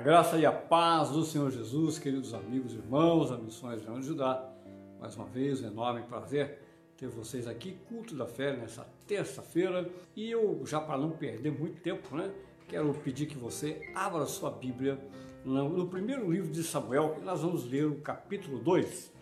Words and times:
A 0.00 0.02
graça 0.02 0.38
e 0.38 0.46
a 0.46 0.50
paz 0.50 1.10
do 1.10 1.22
Senhor 1.22 1.50
Jesus, 1.50 1.98
queridos 1.98 2.32
amigos, 2.32 2.72
irmãos, 2.72 3.30
a 3.30 3.36
Missões 3.36 3.82
de 3.82 4.02
Judá. 4.02 4.50
Mais 4.98 5.14
uma 5.14 5.26
vez, 5.26 5.60
um 5.60 5.66
enorme 5.66 6.00
prazer 6.04 6.58
ter 6.96 7.06
vocês 7.06 7.46
aqui, 7.46 7.76
culto 7.86 8.14
da 8.14 8.26
fé, 8.26 8.56
nessa 8.56 8.88
terça-feira. 9.06 9.90
E 10.16 10.30
eu, 10.30 10.62
já 10.64 10.80
para 10.80 10.96
não 10.96 11.10
perder 11.10 11.52
muito 11.52 11.82
tempo, 11.82 12.16
né, 12.16 12.32
quero 12.66 12.94
pedir 12.94 13.26
que 13.26 13.36
você 13.36 13.92
abra 13.94 14.24
sua 14.24 14.50
Bíblia 14.50 14.98
no 15.44 15.86
primeiro 15.86 16.32
livro 16.32 16.50
de 16.50 16.62
Samuel, 16.62 17.18
e 17.20 17.22
nós 17.22 17.42
vamos 17.42 17.70
ler 17.70 17.84
o 17.84 17.96
capítulo 17.96 18.58
2. 18.58 19.12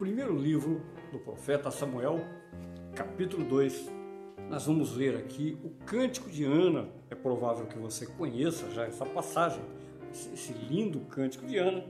Primeiro 0.00 0.36
livro 0.36 0.82
do 1.12 1.20
profeta 1.20 1.70
Samuel, 1.70 2.18
capítulo 2.92 3.44
2. 3.44 3.94
Nós 4.48 4.64
vamos 4.64 4.96
ler 4.96 5.16
aqui 5.16 5.58
o 5.64 5.70
Cântico 5.84 6.30
de 6.30 6.44
Ana. 6.44 6.88
É 7.10 7.14
provável 7.14 7.66
que 7.66 7.78
você 7.78 8.06
conheça 8.06 8.70
já 8.70 8.84
essa 8.84 9.04
passagem, 9.04 9.60
esse 10.32 10.52
lindo 10.52 11.00
Cântico 11.00 11.46
de 11.46 11.58
Ana. 11.58 11.84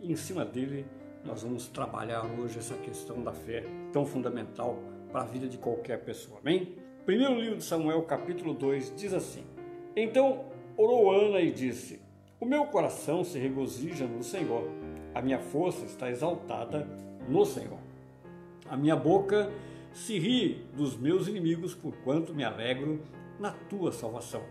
E 0.00 0.10
em 0.10 0.16
cima 0.16 0.44
dele 0.44 0.86
nós 1.24 1.42
vamos 1.42 1.68
trabalhar 1.68 2.24
hoje 2.38 2.58
essa 2.58 2.74
questão 2.74 3.22
da 3.22 3.32
fé 3.32 3.64
tão 3.92 4.06
fundamental 4.06 4.78
para 5.10 5.22
a 5.22 5.24
vida 5.24 5.48
de 5.48 5.58
qualquer 5.58 6.02
pessoa. 6.04 6.38
Amém? 6.40 6.76
Primeiro 7.04 7.40
livro 7.40 7.56
de 7.56 7.64
Samuel, 7.64 8.02
capítulo 8.02 8.52
2, 8.54 8.94
diz 8.96 9.14
assim: 9.14 9.44
Então 9.96 10.44
orou 10.76 11.10
Ana 11.10 11.40
e 11.40 11.50
disse: 11.50 12.00
O 12.40 12.44
meu 12.44 12.66
coração 12.66 13.24
se 13.24 13.38
regozija 13.38 14.06
no 14.06 14.22
Senhor, 14.22 14.68
a 15.14 15.22
minha 15.22 15.38
força 15.38 15.84
está 15.84 16.10
exaltada 16.10 16.86
no 17.28 17.44
Senhor. 17.44 17.78
A 18.68 18.76
minha 18.76 18.96
boca 18.96 19.50
se 19.92 20.18
ri 20.18 20.66
dos 20.76 20.96
meus 20.96 21.26
inimigos, 21.26 21.74
porquanto 21.74 22.34
me 22.34 22.44
alegro 22.44 23.00
na 23.40 23.52
tua 23.52 23.90
salvação. 23.90 24.42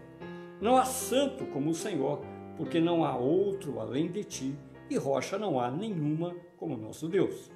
Não 0.60 0.76
há 0.76 0.86
santo 0.86 1.46
como 1.46 1.70
o 1.70 1.76
Senhor, 1.76 2.22
porque 2.58 2.80
não 2.80 3.06
há 3.06 3.16
outro 3.16 3.80
além 3.80 4.12
de 4.12 4.24
ti, 4.24 4.56
e 4.90 4.98
rocha 4.98 5.38
não 5.38 5.60
há 5.60 5.70
nenhuma 5.70 6.36
como 6.58 6.76
nosso 6.76 7.08
Deus. 7.08 7.52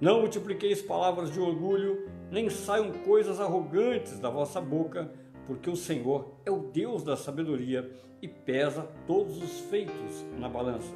Não 0.00 0.20
multipliqueis 0.20 0.82
palavras 0.82 1.32
de 1.32 1.40
orgulho, 1.40 2.08
nem 2.30 2.50
saiam 2.50 2.92
coisas 2.92 3.40
arrogantes 3.40 4.18
da 4.18 4.28
vossa 4.28 4.60
boca, 4.60 5.10
porque 5.46 5.70
o 5.70 5.76
Senhor 5.76 6.34
é 6.44 6.50
o 6.50 6.58
Deus 6.58 7.02
da 7.02 7.16
sabedoria 7.16 7.90
e 8.20 8.28
pesa 8.28 8.88
todos 9.06 9.42
os 9.42 9.60
feitos 9.60 10.24
na 10.38 10.48
balança. 10.48 10.92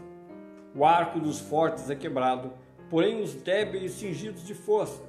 O 0.74 0.84
arco 0.84 1.20
dos 1.20 1.38
fortes 1.38 1.88
é 1.90 1.94
quebrado, 1.94 2.52
porém 2.90 3.22
os 3.22 3.34
débeis 3.34 3.92
cingidos 3.92 4.44
de 4.44 4.54
força. 4.54 5.02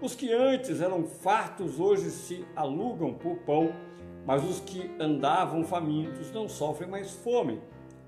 Os 0.00 0.14
que 0.14 0.32
antes 0.32 0.80
eram 0.80 1.04
fartos 1.04 1.78
hoje 1.78 2.10
se 2.10 2.44
alugam 2.56 3.14
por 3.14 3.36
pão, 3.38 3.72
mas 4.26 4.44
os 4.44 4.60
que 4.60 4.90
andavam 4.98 5.64
famintos 5.64 6.30
não 6.32 6.48
sofrem 6.48 6.88
mais 6.88 7.12
fome. 7.12 7.60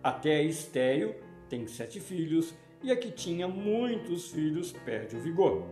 Até 0.05 0.43
estéreo 0.43 1.15
tem 1.49 1.67
sete 1.67 1.99
filhos, 1.99 2.55
e 2.83 2.93
a 2.93 2.97
que 2.97 3.11
tinha 3.11 3.49
muitos 3.49 4.31
filhos 4.31 4.71
perde 4.71 5.17
o 5.17 5.21
vigor. 5.21 5.65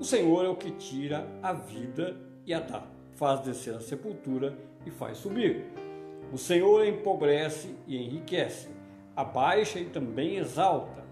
O 0.00 0.04
Senhor 0.04 0.44
é 0.44 0.48
o 0.48 0.56
que 0.56 0.72
tira 0.72 1.28
a 1.40 1.52
vida 1.52 2.16
e 2.44 2.52
a 2.52 2.58
dá, 2.58 2.84
faz 3.14 3.38
descer 3.42 3.76
a 3.76 3.80
sepultura 3.80 4.58
e 4.84 4.90
faz 4.90 5.18
subir. 5.18 5.64
O 6.32 6.36
Senhor 6.36 6.84
empobrece 6.84 7.72
e 7.86 7.96
enriquece, 7.96 8.68
abaixa 9.14 9.78
e 9.78 9.84
também 9.84 10.38
exalta. 10.38 11.04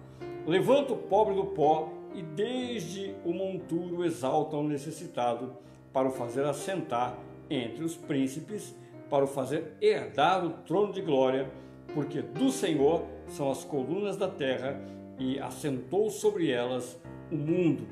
Levanta 0.45 0.93
o 0.93 0.99
pobre 0.99 1.37
do 1.37 1.45
pó 1.45 1.93
e 2.17 2.21
desde 2.21 3.15
o 3.25 3.33
monturo 3.33 4.05
exalta 4.05 4.57
o 4.57 4.67
necessitado, 4.67 5.57
para 5.93 6.09
o 6.09 6.11
fazer 6.13 6.45
assentar 6.45 7.17
entre 7.49 7.85
os 7.85 7.95
príncipes, 7.95 8.75
para 9.09 9.23
o 9.23 9.29
fazer 9.29 9.77
herdar 9.81 10.45
o 10.45 10.51
trono 10.65 10.93
de 10.93 11.01
glória, 11.01 11.49
porque 11.95 12.23
do 12.23 12.51
Senhor 12.51 13.05
são 13.29 13.51
as 13.51 13.65
colunas 13.65 14.17
da 14.17 14.29
terra 14.29 14.81
e 15.19 15.39
assentou 15.39 16.11
sobre 16.11 16.51
elas 16.51 16.99
o 17.31 17.37
mundo. 17.37 17.87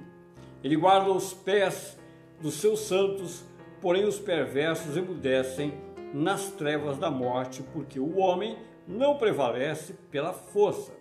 Ele 0.63 0.77
guarda 0.77 1.11
os 1.11 1.33
pés 1.33 1.99
dos 2.41 2.55
seus 2.55 2.81
santos, 2.81 3.45
porém 3.81 4.05
os 4.05 4.19
perversos 4.19 4.97
emudecem 4.97 5.75
nas 6.13 6.51
trevas 6.53 6.99
da 6.99 7.11
morte, 7.11 7.63
porque 7.73 7.99
o 7.99 8.19
homem 8.19 8.57
não 8.87 9.17
prevalece 9.17 9.95
pela 10.11 10.33
força. 10.33 10.93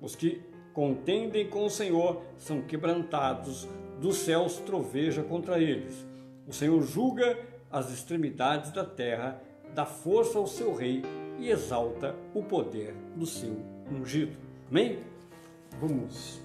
Os 0.00 0.14
que 0.14 0.42
contendem 0.72 1.48
com 1.48 1.64
o 1.64 1.70
Senhor 1.70 2.22
são 2.38 2.62
quebrantados, 2.62 3.68
dos 4.00 4.16
céus 4.16 4.56
troveja 4.58 5.22
contra 5.22 5.60
eles. 5.60 6.06
O 6.46 6.52
Senhor 6.52 6.80
julga 6.82 7.38
as 7.70 7.92
extremidades 7.92 8.72
da 8.72 8.84
terra, 8.84 9.40
dá 9.74 9.84
força 9.84 10.38
ao 10.38 10.46
seu 10.46 10.74
rei 10.74 11.02
e 11.40 11.48
exalta 11.48 12.14
o 12.34 12.42
poder 12.42 12.94
do 13.16 13.24
seu 13.24 13.56
ungido. 13.90 14.36
Amém? 14.70 14.98
Vamos 15.80 16.38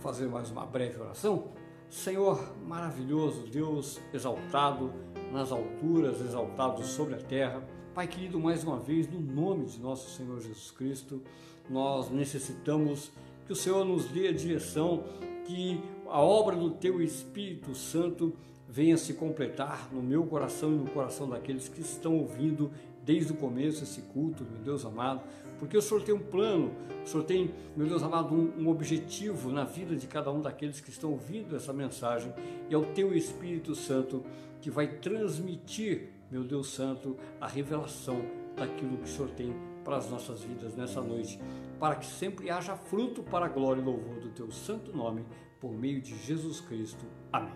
fazer 0.00 0.28
mais 0.28 0.48
uma 0.50 0.64
breve 0.64 1.00
oração? 1.00 1.48
Senhor 1.90 2.54
maravilhoso, 2.64 3.48
Deus 3.50 4.00
exaltado 4.14 4.92
nas 5.32 5.50
alturas, 5.50 6.20
exaltado 6.20 6.84
sobre 6.84 7.16
a 7.16 7.18
terra. 7.18 7.62
Pai 7.92 8.06
querido, 8.06 8.38
mais 8.38 8.62
uma 8.62 8.78
vez, 8.78 9.10
no 9.10 9.20
nome 9.20 9.66
de 9.66 9.80
nosso 9.80 10.16
Senhor 10.16 10.40
Jesus 10.40 10.70
Cristo, 10.70 11.20
nós 11.68 12.08
necessitamos 12.08 13.10
que 13.44 13.52
o 13.52 13.56
Senhor 13.56 13.84
nos 13.84 14.04
dê 14.06 14.28
a 14.28 14.32
direção, 14.32 15.02
que 15.46 15.80
a 16.06 16.20
obra 16.20 16.54
do 16.54 16.70
Teu 16.70 17.02
Espírito 17.02 17.74
Santo 17.74 18.32
venha 18.68 18.98
se 18.98 19.14
completar 19.14 19.88
no 19.90 20.02
meu 20.02 20.26
coração 20.26 20.70
e 20.70 20.76
no 20.76 20.90
coração 20.90 21.28
daqueles 21.28 21.68
que 21.68 21.80
estão 21.80 22.18
ouvindo 22.18 22.70
desde 23.08 23.32
o 23.32 23.36
começo 23.36 23.84
esse 23.84 24.02
culto, 24.02 24.44
meu 24.44 24.62
Deus 24.62 24.84
amado, 24.84 25.22
porque 25.58 25.78
o 25.78 25.80
Senhor 25.80 26.02
tem 26.02 26.14
um 26.14 26.20
plano, 26.20 26.70
o 27.02 27.08
Senhor 27.08 27.24
tem, 27.24 27.50
meu 27.74 27.86
Deus 27.86 28.02
amado, 28.02 28.34
um, 28.34 28.64
um, 28.64 28.68
objetivo 28.68 29.50
na 29.50 29.64
vida 29.64 29.96
de 29.96 30.06
cada 30.06 30.30
um 30.30 30.42
daqueles 30.42 30.78
que 30.78 30.90
estão 30.90 31.12
ouvindo 31.12 31.56
essa 31.56 31.72
mensagem, 31.72 32.30
e 32.68 32.74
é 32.74 32.76
o 32.76 32.84
Teu 32.92 33.16
Espírito 33.16 33.74
Santo 33.74 34.22
que 34.60 34.70
vai 34.70 34.86
transmitir, 34.86 36.10
meu 36.30 36.44
Deus 36.44 36.68
Santo, 36.68 37.16
a 37.40 37.48
revelação 37.48 38.20
daquilo 38.54 38.98
que 38.98 39.04
o 39.04 39.08
Senhor 39.08 39.30
tem 39.30 39.56
para 39.82 39.96
as 39.96 40.10
nossas 40.10 40.42
vidas 40.42 40.76
nessa 40.76 41.00
noite, 41.00 41.40
para 41.80 41.96
que 41.96 42.04
sempre 42.04 42.50
haja 42.50 42.76
fruto 42.76 43.22
para 43.22 43.46
a 43.46 43.48
glória 43.48 43.80
e 43.80 43.84
louvor 43.84 44.20
do 44.20 44.28
teu 44.28 44.50
santo 44.50 44.94
nome, 44.94 45.24
por 45.58 45.72
meio 45.72 46.02
de 46.02 46.14
Jesus 46.14 46.60
Cristo. 46.60 47.06
Amém. 47.32 47.54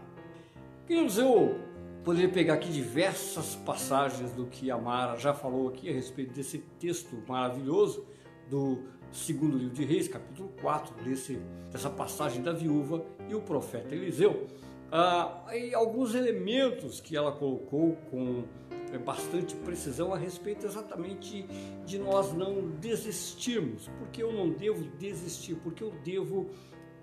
Queridos, 0.86 1.18
eu 1.18 1.71
poderia 2.04 2.28
pegar 2.28 2.54
aqui 2.54 2.70
diversas 2.70 3.54
passagens 3.54 4.32
do 4.32 4.46
que 4.46 4.70
a 4.70 4.78
Mara 4.78 5.16
já 5.18 5.32
falou 5.32 5.68
aqui 5.68 5.88
a 5.88 5.92
respeito 5.92 6.32
desse 6.34 6.58
texto 6.78 7.22
maravilhoso 7.26 8.04
do 8.50 8.82
segundo 9.12 9.56
livro 9.56 9.74
de 9.74 9.84
Reis, 9.84 10.08
capítulo 10.08 10.52
4, 10.60 11.04
desse, 11.04 11.38
dessa 11.70 11.90
passagem 11.90 12.42
da 12.42 12.52
viúva 12.52 13.04
e 13.28 13.34
o 13.34 13.40
profeta 13.40 13.94
Eliseu. 13.94 14.46
Ah, 14.90 15.44
e 15.54 15.74
alguns 15.74 16.14
elementos 16.14 17.00
que 17.00 17.16
ela 17.16 17.32
colocou 17.32 17.96
com 18.10 18.44
é, 18.92 18.98
bastante 18.98 19.54
precisão 19.56 20.12
a 20.12 20.18
respeito 20.18 20.66
exatamente 20.66 21.46
de 21.86 21.98
nós 21.98 22.32
não 22.32 22.68
desistirmos. 22.80 23.88
Porque 23.98 24.22
eu 24.22 24.32
não 24.32 24.50
devo 24.50 24.84
desistir, 24.98 25.54
porque 25.54 25.82
eu 25.84 25.92
devo 26.04 26.50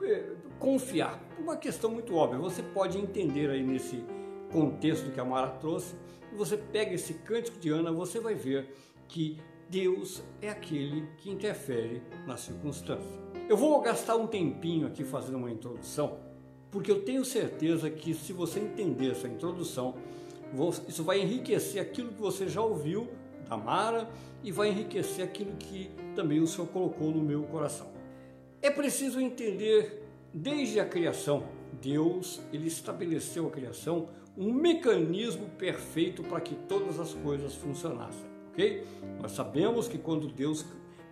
é, 0.04 0.34
confiar. 0.60 1.20
Uma 1.40 1.56
questão 1.56 1.90
muito 1.90 2.14
óbvia, 2.16 2.38
você 2.38 2.62
pode 2.62 2.98
entender 2.98 3.50
aí 3.50 3.64
nesse 3.64 4.04
contexto 4.52 5.12
que 5.12 5.20
a 5.20 5.26
Mara 5.26 5.48
trouxe, 5.48 5.96
e 6.32 6.36
você 6.36 6.58
pega 6.58 6.94
esse 6.94 7.14
cântico 7.16 7.60
de 7.60 7.70
Ana, 7.70 7.92
você 7.92 8.20
vai 8.20 8.36
ver 8.36 8.76
que 9.08 9.38
Deus 9.70 10.24
é 10.42 10.50
aquele 10.50 11.08
que 11.18 11.30
interfere 11.30 12.02
na 12.26 12.38
circunstância. 12.38 13.20
Eu 13.48 13.58
vou 13.58 13.80
gastar 13.82 14.16
um 14.16 14.28
tempinho 14.28 14.88
aqui 14.88 15.04
fazendo 15.04 15.38
uma 15.38 15.52
introdução, 15.52 16.18
porque 16.72 16.92
eu 16.92 17.04
tenho 17.04 17.26
certeza 17.26 17.90
que 17.90 18.14
se 18.14 18.34
você 18.34 18.60
entender 18.60 19.12
essa 19.12 19.28
introdução, 19.28 19.96
isso 20.88 21.04
vai 21.04 21.22
enriquecer 21.22 21.82
aquilo 21.82 22.12
que 22.12 22.22
você 22.22 22.48
já 22.48 22.62
ouviu 22.62 23.08
da 23.48 23.58
Mara 23.58 24.10
e 24.44 24.52
vai 24.52 24.70
enriquecer 24.70 25.24
aquilo 25.24 25.54
que 25.58 25.92
também 26.16 26.40
o 26.40 26.48
Senhor 26.48 26.68
colocou 26.68 27.12
no 27.12 27.22
meu 27.22 27.44
coração. 27.44 27.88
É 28.62 28.70
preciso 28.70 29.20
entender 29.20 30.04
desde 30.34 30.80
a 30.80 30.86
criação, 30.86 31.44
Deus 31.82 32.42
ele 32.52 32.68
estabeleceu 32.68 33.48
a 33.48 33.52
criação 33.52 34.10
um 34.40 34.54
mecanismo 34.54 35.50
perfeito 35.58 36.24
para 36.24 36.40
que 36.40 36.56
todas 36.56 36.98
as 36.98 37.14
coisas 37.14 37.56
funcionassem, 37.56 38.26
ok? 38.50 38.86
Nós 39.22 39.34
sabemos 39.34 39.90
que 39.90 39.98
quando 39.98 40.30
Deus 40.30 40.66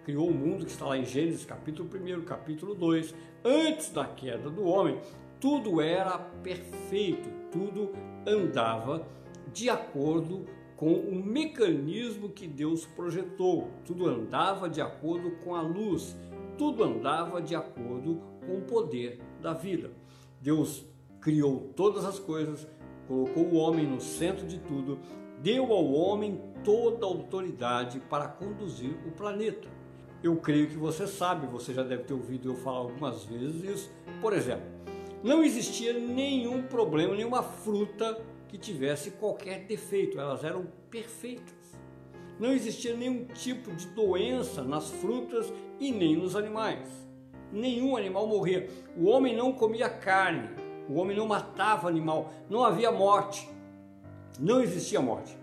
criou 0.06 0.30
o 0.30 0.34
mundo, 0.34 0.64
que 0.64 0.72
está 0.72 0.86
lá 0.86 0.98
em 0.98 1.04
Gênesis 1.04 1.44
capítulo 1.44 1.90
1, 1.94 2.24
capítulo 2.24 2.74
2, 2.74 3.14
antes 3.44 3.92
da 3.92 4.06
queda 4.06 4.50
do 4.50 4.64
homem, 4.64 4.98
tudo 5.42 5.82
era 5.82 6.18
perfeito, 6.18 7.30
tudo 7.52 7.92
andava 8.26 9.06
de 9.52 9.70
acordo 9.70 10.46
com 10.78 10.94
o 10.94 11.14
mecanismo 11.14 12.30
que 12.30 12.48
Deus 12.48 12.86
projetou. 12.86 13.70
Tudo 13.84 14.08
andava 14.08 14.70
de 14.70 14.80
acordo 14.80 15.32
com 15.44 15.54
a 15.54 15.62
luz, 15.62 16.16
tudo 16.58 16.82
andava 16.82 17.42
de 17.42 17.56
acordo 17.56 18.22
com 18.46 18.60
o 18.60 18.62
poder 18.62 19.20
da 19.42 19.52
vida. 19.54 19.92
Deus 20.40 20.86
criou 21.20 21.74
todas 21.76 22.06
as 22.06 22.20
coisas, 22.20 22.66
colocou 23.08 23.44
o 23.44 23.56
homem 23.56 23.86
no 23.86 24.02
centro 24.02 24.46
de 24.46 24.60
tudo, 24.60 25.00
deu 25.42 25.72
ao 25.72 25.92
homem 25.94 26.42
toda 26.64 27.06
a 27.06 27.10
autoridade 27.10 28.00
para 28.10 28.28
conduzir 28.28 28.96
o 29.06 29.12
planeta. 29.12 29.68
eu 30.24 30.36
creio 30.36 30.68
que 30.68 30.76
você 30.76 31.06
sabe, 31.06 31.46
você 31.46 31.74
já 31.74 31.84
deve 31.84 32.04
ter 32.04 32.14
ouvido 32.14 32.50
eu 32.50 32.56
falar 32.56 32.80
algumas 32.80 33.24
vezes 33.24 33.64
isso. 33.64 33.92
Por 34.20 34.34
exemplo, 34.34 34.66
não 35.24 35.44
existia 35.44 35.94
nenhum 35.94 36.64
problema, 36.64 37.16
nenhuma 37.16 37.44
fruta 37.44 38.20
que 38.48 38.58
tivesse 38.58 39.12
qualquer 39.12 39.66
defeito, 39.66 40.20
elas 40.20 40.44
eram 40.44 40.66
perfeitas. 40.90 41.56
Não 42.40 42.52
existia 42.52 42.96
nenhum 42.96 43.26
tipo 43.26 43.72
de 43.74 43.88
doença 43.88 44.64
nas 44.64 44.90
frutas 44.90 45.52
e 45.80 45.92
nem 45.92 46.16
nos 46.16 46.36
animais. 46.36 46.88
Nenhum 47.52 47.96
animal 47.96 48.28
morria. 48.28 48.70
O 48.96 49.06
homem 49.06 49.36
não 49.36 49.54
comia 49.54 49.90
carne, 49.90 50.50
o 50.90 50.96
homem 50.96 51.16
não 51.16 51.28
matava 51.28 51.88
animal, 51.88 52.32
não 52.50 52.64
havia 52.64 52.92
morte. 52.92 53.48
Não 54.40 54.62
existia 54.62 55.02
morte, 55.02 55.36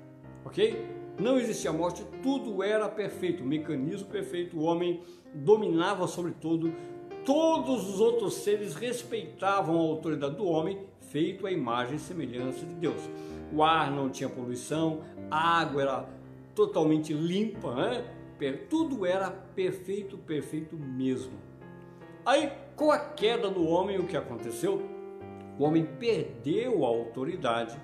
ok? 0.45 0.87
Não 1.19 1.39
existia 1.39 1.73
morte, 1.73 2.05
tudo 2.23 2.63
era 2.63 2.89
perfeito, 2.89 3.45
mecanismo 3.45 4.09
perfeito, 4.09 4.59
o 4.59 4.63
homem 4.63 5.03
dominava 5.33 6.07
sobre 6.07 6.33
tudo, 6.33 6.73
todos 7.25 7.89
os 7.89 8.01
outros 8.01 8.35
seres 8.35 8.75
respeitavam 8.75 9.77
a 9.77 9.83
autoridade 9.83 10.37
do 10.37 10.47
homem, 10.47 10.81
feito 11.01 11.47
à 11.47 11.53
imagem 11.53 11.97
e 11.97 12.01
semelhança 12.01 12.65
de 12.67 12.75
Deus. 12.75 13.01
O 13.53 13.63
ar 13.63 13.91
não 13.91 14.11
tinha 14.11 14.29
poluição, 14.29 15.03
a 15.31 15.61
água 15.61 15.83
era 15.83 16.09
totalmente 16.55 17.13
limpa, 17.13 17.75
né? 17.75 18.05
tudo 18.69 19.07
era 19.07 19.31
perfeito, 19.31 20.19
perfeito 20.19 20.77
mesmo. 20.77 21.33
Aí, 22.27 22.51
com 22.77 22.91
a 22.91 22.99
queda 22.99 23.51
do 23.51 23.65
homem, 23.67 23.99
o 23.99 24.07
que 24.07 24.17
aconteceu? 24.17 24.94
O 25.59 25.65
homem 25.65 25.85
perdeu 25.99 26.85
a 26.85 26.89
autoridade 26.89 27.77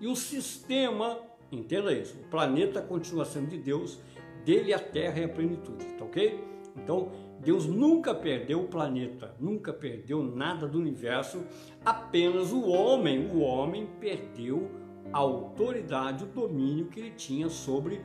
e 0.00 0.06
o 0.06 0.16
sistema, 0.16 1.18
entenda 1.50 1.92
isso, 1.92 2.18
o 2.20 2.30
planeta 2.30 2.80
continua 2.80 3.24
sendo 3.24 3.48
de 3.48 3.58
Deus, 3.58 4.00
dele 4.44 4.72
a 4.72 4.78
terra 4.78 5.20
e 5.20 5.24
a 5.24 5.28
plenitude, 5.28 5.84
tá 5.98 6.04
ok? 6.04 6.42
Então, 6.76 7.10
Deus 7.40 7.66
nunca 7.66 8.14
perdeu 8.14 8.60
o 8.60 8.68
planeta, 8.68 9.34
nunca 9.38 9.72
perdeu 9.72 10.22
nada 10.22 10.66
do 10.66 10.78
universo, 10.78 11.44
apenas 11.84 12.52
o 12.52 12.68
homem, 12.68 13.28
o 13.30 13.40
homem 13.40 13.86
perdeu 14.00 14.70
a 15.12 15.18
autoridade, 15.18 16.24
o 16.24 16.26
domínio 16.26 16.86
que 16.86 17.00
ele 17.00 17.10
tinha 17.10 17.48
sobre 17.48 18.00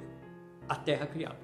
a 0.68 0.76
terra 0.76 1.06
criada, 1.06 1.40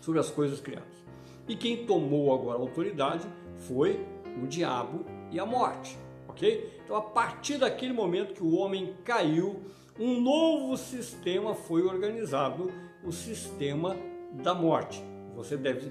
sobre 0.00 0.20
as 0.20 0.30
coisas 0.30 0.60
criadas. 0.60 1.04
E 1.48 1.56
quem 1.56 1.86
tomou 1.86 2.34
agora 2.34 2.58
a 2.58 2.60
autoridade 2.60 3.26
foi 3.56 4.04
o 4.42 4.46
diabo 4.46 5.04
e 5.30 5.38
a 5.38 5.46
morte, 5.46 5.96
ok? 6.36 6.80
Então, 6.84 6.96
a 6.96 7.00
partir 7.00 7.56
daquele 7.56 7.94
momento 7.94 8.34
que 8.34 8.42
o 8.42 8.54
homem 8.56 8.94
caiu, 9.02 9.62
um 9.98 10.20
novo 10.20 10.76
sistema 10.76 11.54
foi 11.54 11.82
organizado, 11.82 12.70
o 13.02 13.10
sistema 13.10 13.96
da 14.44 14.54
morte. 14.54 15.02
Você 15.34 15.56
deve 15.56 15.90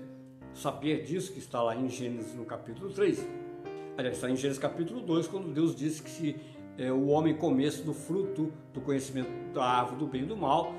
saber 0.53 1.03
disso, 1.03 1.33
que 1.33 1.39
está 1.39 1.62
lá 1.62 1.75
em 1.75 1.89
Gênesis 1.89 2.36
no 2.36 2.45
capítulo 2.45 2.94
3. 2.94 3.27
Aliás, 3.97 4.18
está 4.18 4.30
em 4.30 4.36
Gênesis 4.36 4.62
capítulo 4.62 5.01
2, 5.01 5.27
quando 5.27 5.51
Deus 5.51 5.75
disse 5.75 6.03
que 6.03 6.09
se 6.09 6.36
é, 6.77 6.92
o 6.92 7.07
homem 7.07 7.36
comesse 7.36 7.81
do 7.81 7.94
fruto 7.94 8.51
do 8.71 8.81
conhecimento 8.81 9.30
da 9.53 9.63
árvore 9.63 9.97
do 9.97 10.07
bem 10.07 10.24
e 10.24 10.25
do 10.25 10.38
mal, 10.38 10.74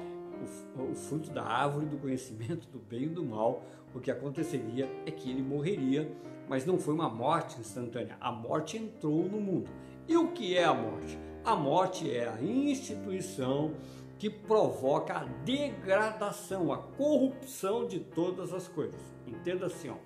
o, 0.76 0.92
o 0.92 0.94
fruto 0.94 1.30
da 1.30 1.42
árvore 1.42 1.86
do 1.86 1.96
conhecimento 1.96 2.68
do 2.68 2.78
bem 2.78 3.04
e 3.04 3.08
do 3.08 3.24
mal, 3.24 3.64
o 3.94 3.98
que 3.98 4.10
aconteceria 4.10 4.88
é 5.06 5.10
que 5.10 5.30
ele 5.30 5.42
morreria, 5.42 6.08
mas 6.48 6.64
não 6.64 6.78
foi 6.78 6.94
uma 6.94 7.08
morte 7.08 7.58
instantânea. 7.60 8.16
A 8.20 8.30
morte 8.30 8.76
entrou 8.76 9.24
no 9.24 9.40
mundo. 9.40 9.68
E 10.08 10.16
o 10.16 10.28
que 10.28 10.56
é 10.56 10.64
a 10.64 10.74
morte? 10.74 11.18
A 11.44 11.56
morte 11.56 12.10
é 12.10 12.28
a 12.28 12.42
instituição 12.42 13.74
que 14.18 14.30
provoca 14.30 15.14
a 15.14 15.24
degradação, 15.44 16.72
a 16.72 16.78
corrupção 16.78 17.86
de 17.86 18.00
todas 18.00 18.52
as 18.52 18.66
coisas. 18.68 19.00
Entenda 19.26 19.66
assim, 19.66 19.90
ó. 19.90 19.96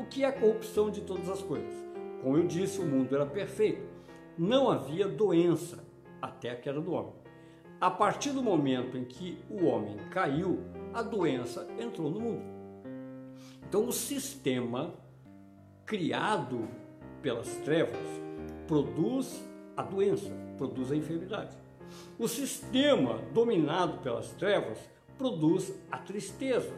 O 0.00 0.06
que 0.06 0.24
é 0.24 0.28
a 0.28 0.32
corrupção 0.32 0.90
de 0.90 1.02
todas 1.02 1.28
as 1.28 1.42
coisas? 1.42 1.74
Como 2.22 2.36
eu 2.36 2.46
disse, 2.46 2.80
o 2.80 2.86
mundo 2.86 3.14
era 3.14 3.26
perfeito. 3.26 3.82
Não 4.38 4.70
havia 4.70 5.06
doença 5.06 5.84
até 6.22 6.50
a 6.50 6.56
queda 6.56 6.80
do 6.80 6.92
homem. 6.92 7.12
A 7.80 7.90
partir 7.90 8.30
do 8.30 8.42
momento 8.42 8.96
em 8.96 9.04
que 9.04 9.38
o 9.48 9.64
homem 9.64 9.96
caiu, 10.10 10.60
a 10.92 11.02
doença 11.02 11.66
entrou 11.78 12.10
no 12.10 12.20
mundo. 12.20 12.42
Então, 13.66 13.86
o 13.86 13.92
sistema 13.92 14.94
criado 15.90 16.68
pelas 17.20 17.48
trevas 17.64 17.98
produz 18.68 19.44
a 19.76 19.82
doença, 19.82 20.32
produz 20.56 20.92
a 20.92 20.94
enfermidade. 20.94 21.50
O 22.16 22.28
sistema 22.28 23.18
dominado 23.34 23.98
pelas 23.98 24.30
trevas 24.34 24.78
produz 25.18 25.74
a 25.90 25.98
tristeza. 25.98 26.72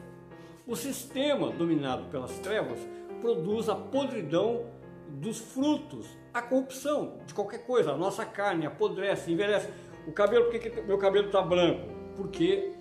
O 0.66 0.74
sistema 0.74 1.50
dominado 1.50 2.04
pelas 2.04 2.32
trevas 2.38 2.78
produz 3.20 3.68
a 3.68 3.76
podridão 3.76 4.64
dos 5.10 5.38
frutos, 5.38 6.06
a 6.32 6.40
corrupção 6.40 7.18
de 7.26 7.34
qualquer 7.34 7.66
coisa. 7.66 7.92
A 7.92 7.96
nossa 7.98 8.24
carne 8.24 8.64
apodrece, 8.64 9.30
envelhece. 9.30 9.68
O 10.06 10.12
cabelo, 10.12 10.46
por 10.46 10.58
que, 10.58 10.70
que 10.70 10.80
meu 10.80 10.96
cabelo 10.96 11.26
está 11.26 11.42
branco? 11.42 11.86
Porque 12.16 12.72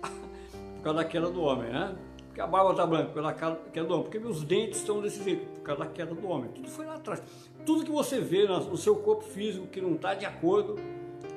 por 0.76 0.82
causa 0.82 1.00
da 1.00 1.04
queda 1.04 1.28
do 1.28 1.42
homem, 1.42 1.70
né? 1.70 1.94
Porque 2.28 2.40
a 2.40 2.46
barba 2.46 2.70
está 2.70 2.86
branca, 2.86 3.20
da 3.20 3.34
queda 3.70 3.86
do 3.86 3.92
homem. 3.92 4.04
Porque 4.04 4.18
meus 4.18 4.42
dentes 4.42 4.78
estão 4.78 5.02
desse 5.02 5.22
jeito, 5.22 5.46
por 5.62 5.66
causa 5.66 5.84
da 5.84 5.90
queda 5.90 6.14
do 6.14 6.26
homem. 6.28 6.50
Tudo 6.50 6.68
foi 6.68 6.84
lá 6.84 6.96
atrás. 6.96 7.22
Tudo 7.64 7.84
que 7.84 7.90
você 7.90 8.20
vê 8.20 8.46
no 8.46 8.76
seu 8.76 8.96
corpo 8.96 9.22
físico 9.22 9.66
que 9.68 9.80
não 9.80 9.94
está 9.94 10.14
de 10.14 10.26
acordo 10.26 10.76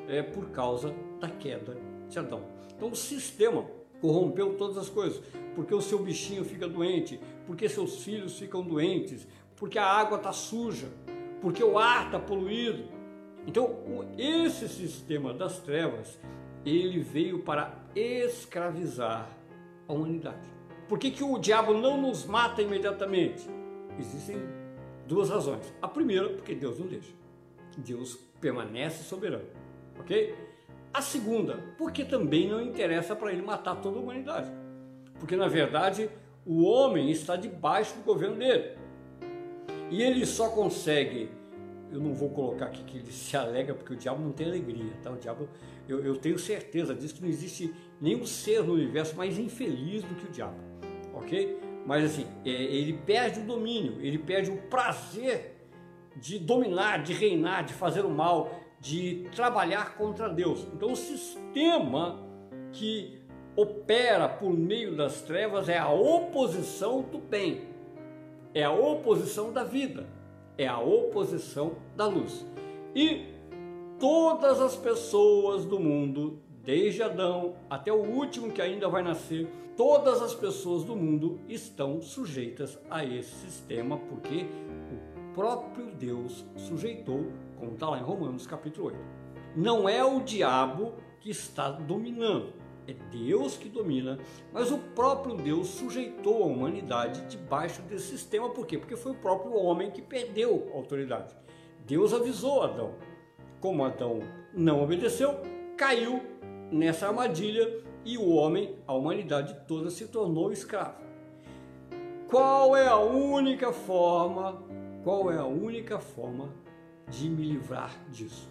é 0.08 0.24
por 0.24 0.50
causa 0.50 0.94
da 1.20 1.30
queda 1.30 1.78
de 2.10 2.20
Adão. 2.20 2.44
Então 2.76 2.90
o 2.90 2.96
sistema 2.96 3.66
corrompeu 4.02 4.56
todas 4.58 4.78
as 4.78 4.90
coisas, 4.90 5.22
porque 5.56 5.74
o 5.74 5.82
seu 5.82 6.00
bichinho 6.00 6.44
fica 6.44 6.68
doente, 6.68 7.20
porque 7.46 7.70
seus 7.70 8.04
filhos 8.04 8.38
ficam 8.38 8.62
doentes, 8.62 9.28
porque 9.56 9.80
a 9.80 9.86
água 9.86 10.18
está 10.18 10.34
suja, 10.34 10.88
porque 11.40 11.64
o 11.64 11.78
ar 11.78 12.08
está 12.08 12.20
poluído, 12.20 12.84
então, 13.48 13.78
esse 14.18 14.68
sistema 14.68 15.34
das 15.34 15.60
trevas, 15.60 16.20
ele 16.66 17.00
veio 17.00 17.40
para 17.40 17.76
escravizar 17.96 19.30
a 19.88 19.94
humanidade. 19.94 20.50
Por 20.88 20.98
que, 20.98 21.12
que 21.12 21.24
o 21.24 21.38
diabo 21.38 21.74
não 21.74 22.02
nos 22.02 22.26
mata 22.26 22.62
imediatamente? 22.62 23.48
Existem 24.00 24.38
duas 25.08 25.30
razões. 25.30 25.74
A 25.82 25.88
primeira, 25.88 26.30
porque 26.30 26.56
Deus 26.56 26.80
não 26.80 26.88
deixa. 26.88 27.14
Deus 27.78 28.16
permanece 28.40 29.04
soberano, 29.04 29.46
ok? 30.00 30.34
A 30.94 31.02
segunda, 31.02 31.60
porque 31.78 32.06
também 32.06 32.50
não 32.50 32.62
interessa 32.62 33.16
para 33.16 33.32
ele 33.32 33.42
matar 33.42 33.76
toda 33.76 33.98
a 33.98 34.02
humanidade. 34.02 34.50
Porque, 35.20 35.36
na 35.36 35.48
verdade, 35.48 36.10
o 36.46 36.64
homem 36.64 37.12
está 37.12 37.36
debaixo 37.36 37.96
do 37.96 38.04
governo 38.04 38.38
dele. 38.38 38.78
E 39.92 40.02
ele 40.02 40.26
só 40.26 40.50
consegue 40.50 41.30
eu 41.92 42.02
não 42.02 42.14
vou 42.14 42.30
colocar 42.30 42.66
aqui 42.66 42.84
que 42.84 42.98
ele 42.98 43.12
se 43.12 43.36
alega, 43.38 43.74
porque 43.74 43.94
o 43.94 43.96
diabo 43.96 44.22
não 44.22 44.32
tem 44.32 44.48
alegria, 44.48 44.92
tá? 45.02 45.12
O 45.12 45.18
diabo, 45.18 45.48
eu, 45.88 46.04
eu 46.04 46.18
tenho 46.18 46.38
certeza 46.38 46.94
disso, 46.94 47.16
que 47.16 47.22
não 47.22 47.30
existe 47.30 47.74
nenhum 48.02 48.26
ser 48.26 48.64
no 48.64 48.74
universo 48.74 49.16
mais 49.16 49.38
infeliz 49.38 50.04
do 50.04 50.14
que 50.16 50.26
o 50.26 50.30
diabo, 50.30 50.58
ok? 51.14 51.58
Mas 51.86 52.06
assim, 52.06 52.28
é, 52.44 52.50
ele 52.50 52.94
perde 52.94 53.40
o 53.40 53.44
domínio, 53.44 54.02
ele 54.02 54.18
perde 54.18 54.52
o 54.52 54.58
prazer 54.64 55.56
de 56.16 56.40
dominar, 56.40 57.04
de 57.04 57.14
reinar, 57.14 57.64
de 57.64 57.74
fazer 57.74 58.06
o 58.06 58.10
mal, 58.10 58.52
de 58.80 59.28
trabalhar 59.36 59.96
contra 59.96 60.30
Deus. 60.30 60.68
Então 60.74 60.92
o 60.92 60.96
sistema 60.96 62.24
que 62.72 63.22
opera 63.56 64.28
por 64.28 64.52
meio 64.52 64.96
das 64.96 65.22
trevas 65.22 65.70
é 65.70 65.78
a 65.78 65.90
oposição 65.90 67.02
do 67.02 67.20
bem, 67.20 67.70
é 68.54 68.64
a 68.64 68.72
oposição 68.72 69.52
da 69.54 69.64
vida 69.64 70.08
é 70.58 70.68
a 70.68 70.80
oposição 70.80 71.74
da 71.96 72.08
luz. 72.08 72.46
E 72.96 73.26
todas 74.00 74.62
as 74.62 74.76
pessoas 74.76 75.66
do 75.66 75.80
mundo, 75.80 76.40
desde 76.66 77.04
Adão 77.04 77.56
até 77.70 77.94
o 77.94 78.02
último 78.02 78.52
que 78.52 78.62
ainda 78.62 78.90
vai 78.90 79.04
nascer, 79.04 79.48
todas 79.78 80.22
as 80.22 80.34
pessoas 80.34 80.84
do 80.84 80.96
mundo 80.96 81.40
estão 81.48 82.02
sujeitas 82.02 82.78
a 82.90 83.06
esse 83.06 83.36
sistema, 83.36 83.98
porque 83.98 84.48
o 84.92 85.34
próprio 85.34 85.92
Deus 85.92 86.44
sujeitou, 86.56 87.28
como 87.58 87.74
está 87.74 87.90
lá 87.90 88.00
em 88.00 88.04
Romanos 88.04 88.48
capítulo 88.48 88.88
8. 88.88 89.00
Não 89.56 89.88
é 89.88 90.04
o 90.04 90.22
diabo 90.22 90.94
que 91.20 91.30
está 91.30 91.70
dominando, 91.70 92.52
é 92.88 92.94
Deus 93.12 93.56
que 93.56 93.70
domina, 93.70 94.18
mas 94.52 94.72
o 94.72 94.78
próprio 94.78 95.36
Deus 95.36 95.68
sujeitou 95.68 96.44
a 96.44 96.48
humanidade 96.48 97.22
debaixo 97.28 97.82
desse 97.84 98.08
sistema. 98.08 98.50
Por 98.50 98.66
quê? 98.66 98.78
Porque 98.78 98.96
foi 98.96 99.12
o 99.12 99.16
próprio 99.16 99.56
homem 99.56 99.92
que 99.92 100.02
perdeu 100.02 100.70
a 100.74 100.78
autoridade. 100.78 101.36
Deus 101.86 102.14
avisou 102.14 102.64
Adão. 102.64 102.96
Como 103.60 103.84
Adão 103.84 104.20
não 104.54 104.84
obedeceu, 104.84 105.40
caiu 105.78 106.22
nessa 106.72 107.08
armadilha 107.08 107.84
e 108.04 108.18
o 108.18 108.30
homem, 108.30 108.76
a 108.88 108.94
humanidade 108.94 109.56
toda, 109.68 109.90
se 109.90 110.08
tornou 110.08 110.52
escravo. 110.52 111.04
Qual 112.30 112.76
é 112.76 112.88
a 112.88 112.98
única 112.98 113.72
forma? 113.72 114.62
Qual 115.04 115.32
é 115.32 115.38
a 115.38 115.46
única 115.46 116.00
forma 116.00 116.50
de 117.08 117.30
me 117.30 117.44
livrar 117.44 117.96
disso? 118.10 118.50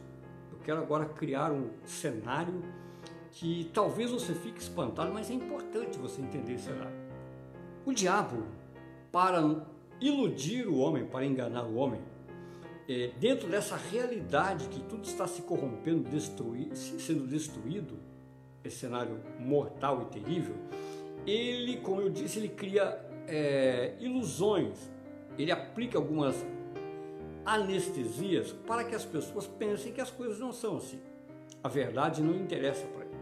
Eu 0.52 0.58
quero 0.58 0.80
agora 0.80 1.06
criar 1.06 1.52
um 1.52 1.70
cenário 1.84 2.62
que 3.32 3.70
talvez 3.74 4.10
você 4.10 4.32
fique 4.32 4.60
espantado, 4.60 5.12
mas 5.12 5.30
é 5.30 5.34
importante 5.34 5.98
você 5.98 6.22
entender 6.22 6.54
esse 6.54 6.66
cenário. 6.66 6.96
O 7.84 7.92
diabo, 7.92 8.44
para 9.10 9.66
iludir 10.00 10.66
o 10.66 10.78
homem, 10.78 11.04
para 11.04 11.26
enganar 11.26 11.64
o 11.64 11.74
homem, 11.74 12.00
é, 12.88 13.10
dentro 13.18 13.48
dessa 13.48 13.76
realidade 13.76 14.68
que 14.68 14.80
tudo 14.80 15.04
está 15.04 15.26
se 15.26 15.42
corrompendo, 15.42 16.08
destruir, 16.08 16.74
sendo 16.76 17.26
destruído, 17.26 17.98
esse 18.62 18.76
cenário 18.76 19.20
mortal 19.38 20.02
e 20.02 20.20
terrível, 20.20 20.54
ele, 21.26 21.78
como 21.78 22.00
eu 22.00 22.10
disse, 22.10 22.38
ele 22.38 22.48
cria 22.48 22.98
é, 23.26 23.94
ilusões, 24.00 24.90
ele 25.38 25.50
aplica 25.50 25.98
algumas 25.98 26.34
anestesias 27.44 28.52
para 28.66 28.84
que 28.84 28.94
as 28.94 29.04
pessoas 29.04 29.46
pensem 29.46 29.92
que 29.92 30.00
as 30.00 30.10
coisas 30.10 30.38
não 30.38 30.52
são 30.52 30.78
assim. 30.78 31.00
A 31.62 31.68
verdade 31.68 32.22
não 32.22 32.34
interessa 32.34 32.86
para 32.86 33.04
ele. 33.04 33.14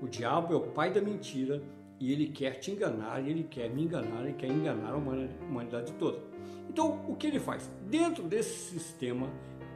O 0.00 0.08
diabo 0.08 0.52
é 0.52 0.56
o 0.56 0.62
pai 0.62 0.92
da 0.92 1.00
mentira 1.00 1.62
e 1.98 2.12
ele 2.12 2.28
quer 2.28 2.58
te 2.58 2.70
enganar, 2.70 3.20
ele 3.20 3.44
quer 3.44 3.68
me 3.70 3.82
enganar, 3.82 4.24
ele 4.24 4.34
quer 4.34 4.48
enganar 4.48 4.92
a 4.92 4.96
humanidade 4.96 5.92
toda. 5.92 6.29
Então, 6.68 7.00
o 7.08 7.16
que 7.16 7.26
ele 7.26 7.40
faz? 7.40 7.70
Dentro 7.86 8.22
desse 8.22 8.70
sistema 8.70 9.28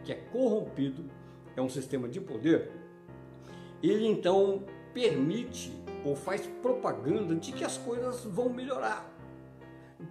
que 0.04 0.12
é 0.12 0.16
corrompido, 0.16 1.04
é 1.56 1.62
um 1.62 1.68
sistema 1.68 2.08
de 2.08 2.20
poder, 2.20 2.70
ele 3.82 4.06
então 4.06 4.62
permite 4.92 5.72
ou 6.04 6.14
faz 6.14 6.46
propaganda 6.62 7.34
de 7.34 7.52
que 7.52 7.64
as 7.64 7.78
coisas 7.78 8.24
vão 8.24 8.48
melhorar. 8.48 9.10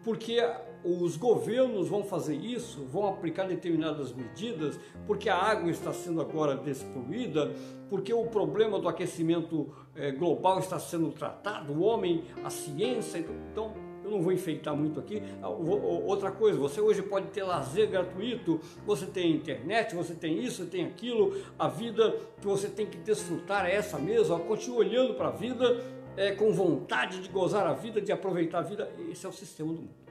Porque 0.04 0.42
os 0.84 1.16
governos 1.16 1.88
vão 1.88 2.04
fazer 2.04 2.36
isso, 2.36 2.84
vão 2.86 3.08
aplicar 3.08 3.48
determinadas 3.48 4.12
medidas, 4.12 4.80
porque 5.08 5.30
a 5.30 5.38
água 5.38 5.70
está 5.70 5.94
sendo 5.94 6.20
agora 6.20 6.58
destruída, 6.58 7.54
porque 7.90 8.14
o 8.14 8.26
problema 8.26 8.80
do 8.80 8.90
aquecimento 8.90 9.72
eh, 9.96 10.12
global 10.12 10.60
está 10.60 10.80
sendo 10.80 11.10
tratado, 11.12 11.74
o 11.74 11.82
homem, 11.82 12.24
a 12.44 12.50
ciência, 12.50 13.20
então 13.20 13.74
eu 13.76 13.83
não 14.14 14.22
vou 14.22 14.32
enfeitar 14.32 14.76
muito 14.76 15.00
aqui. 15.00 15.22
Ah, 15.42 15.50
outra 15.50 16.32
coisa, 16.32 16.58
você 16.58 16.80
hoje 16.80 17.02
pode 17.02 17.28
ter 17.28 17.44
lazer 17.44 17.90
gratuito, 17.90 18.60
você 18.86 19.06
tem 19.06 19.32
internet, 19.32 19.96
você 19.96 20.14
tem 20.14 20.44
isso, 20.44 20.66
tem 20.66 20.86
aquilo, 20.86 21.36
a 21.58 21.68
vida 21.68 22.16
que 22.40 22.48
você 22.48 22.68
tem 22.68 22.86
que 22.86 22.98
desfrutar 22.98 23.66
é 23.66 23.76
essa 23.76 23.98
mesmo, 23.98 24.40
continue 24.40 24.78
olhando 24.78 25.14
para 25.16 25.30
a 25.30 25.32
vida 25.32 25.84
é, 26.16 26.32
com 26.32 26.52
vontade 26.52 27.22
de 27.22 27.30
gozar 27.30 27.66
a 27.66 27.74
vida, 27.74 28.00
de 28.02 28.12
aproveitar 28.12 28.60
a 28.60 28.64
vida. 28.64 28.92
Esse 29.12 29.26
é 29.26 29.30
o 29.30 29.34
sistema 29.34 29.74
do 29.74 29.80
mundo. 29.80 30.04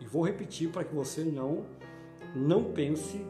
E 0.00 0.06
vou 0.06 0.22
repetir 0.22 0.70
para 0.70 0.84
que 0.84 0.94
você 0.94 1.22
não, 1.22 1.64
não 2.34 2.64
pense 2.64 3.24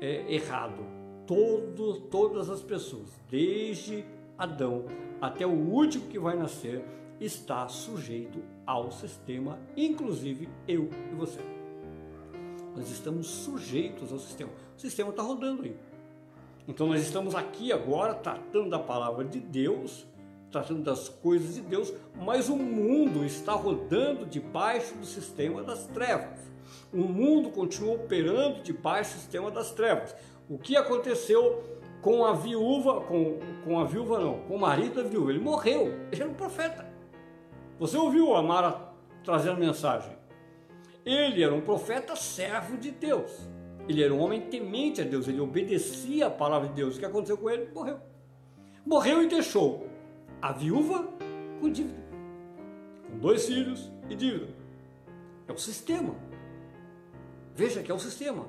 é, 0.00 0.24
errado. 0.32 0.84
Todo, 1.26 2.00
todas 2.02 2.50
as 2.50 2.60
pessoas, 2.60 3.08
desde 3.30 4.04
Adão 4.36 4.86
até 5.20 5.46
o 5.46 5.50
último 5.50 6.08
que 6.08 6.18
vai 6.18 6.36
nascer, 6.36 6.82
está 7.20 7.68
sujeito 7.68 8.42
ao 8.66 8.90
sistema, 8.90 9.58
inclusive 9.76 10.48
eu 10.66 10.88
e 11.12 11.14
você. 11.14 11.40
Nós 12.74 12.90
estamos 12.90 13.26
sujeitos 13.26 14.12
ao 14.12 14.18
sistema. 14.18 14.50
O 14.76 14.80
sistema 14.80 15.10
está 15.10 15.22
rodando 15.22 15.62
aí. 15.62 15.76
Então 16.66 16.86
nós 16.86 17.02
estamos 17.02 17.34
aqui 17.34 17.72
agora 17.72 18.14
tratando 18.14 18.70
da 18.70 18.78
palavra 18.78 19.24
de 19.24 19.40
Deus 19.40 20.06
tratando 20.50 20.82
das 20.82 21.08
coisas 21.08 21.54
de 21.54 21.60
Deus, 21.60 21.92
mas 22.16 22.48
o 22.48 22.56
mundo 22.56 23.24
está 23.24 23.52
rodando 23.52 24.26
debaixo 24.26 24.94
do 24.94 25.06
sistema 25.06 25.62
das 25.62 25.86
trevas. 25.86 26.38
O 26.92 26.98
mundo 26.98 27.50
continua 27.50 27.94
operando 27.94 28.62
debaixo 28.62 29.14
do 29.14 29.20
sistema 29.20 29.50
das 29.50 29.70
trevas. 29.70 30.14
O 30.48 30.58
que 30.58 30.76
aconteceu 30.76 31.62
com 32.02 32.24
a 32.24 32.32
viúva, 32.32 33.00
com, 33.02 33.38
com 33.64 33.78
a 33.78 33.84
viúva 33.84 34.18
não, 34.18 34.40
com 34.40 34.56
o 34.56 34.60
marido 34.60 35.02
da 35.02 35.08
viúva? 35.08 35.30
Ele 35.30 35.38
morreu, 35.38 35.94
ele 36.10 36.22
era 36.22 36.28
um 36.28 36.34
profeta. 36.34 36.89
Você 37.80 37.96
ouviu 37.96 38.36
a 38.36 38.42
Mara 38.42 38.92
trazendo 39.24 39.58
mensagem? 39.58 40.14
Ele 41.02 41.42
era 41.42 41.54
um 41.54 41.62
profeta 41.62 42.14
servo 42.14 42.76
de 42.76 42.90
Deus. 42.90 43.30
Ele 43.88 44.04
era 44.04 44.12
um 44.12 44.20
homem 44.20 44.42
temente 44.42 45.00
a 45.00 45.04
Deus, 45.04 45.26
ele 45.26 45.40
obedecia 45.40 46.26
a 46.26 46.30
palavra 46.30 46.68
de 46.68 46.74
Deus. 46.74 46.96
O 46.96 46.98
que 46.98 47.06
aconteceu 47.06 47.38
com 47.38 47.48
ele? 47.48 47.70
Morreu. 47.72 47.98
Morreu 48.84 49.22
e 49.22 49.28
deixou 49.28 49.88
a 50.42 50.52
viúva 50.52 51.08
com 51.58 51.70
dívida, 51.70 52.02
com 53.10 53.18
dois 53.18 53.46
filhos 53.46 53.90
e 54.10 54.14
dívida. 54.14 54.48
É 55.48 55.52
o 55.52 55.58
sistema. 55.58 56.14
Veja 57.54 57.82
que 57.82 57.90
é 57.90 57.94
o 57.94 57.98
sistema. 57.98 58.46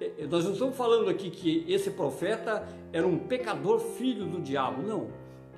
É, 0.00 0.22
é, 0.22 0.26
nós 0.28 0.44
não 0.44 0.52
estamos 0.52 0.76
falando 0.76 1.10
aqui 1.10 1.30
que 1.30 1.64
esse 1.66 1.90
profeta 1.90 2.64
era 2.92 3.06
um 3.06 3.18
pecador 3.18 3.80
filho 3.80 4.24
do 4.24 4.40
diabo, 4.40 4.82
não. 4.82 5.10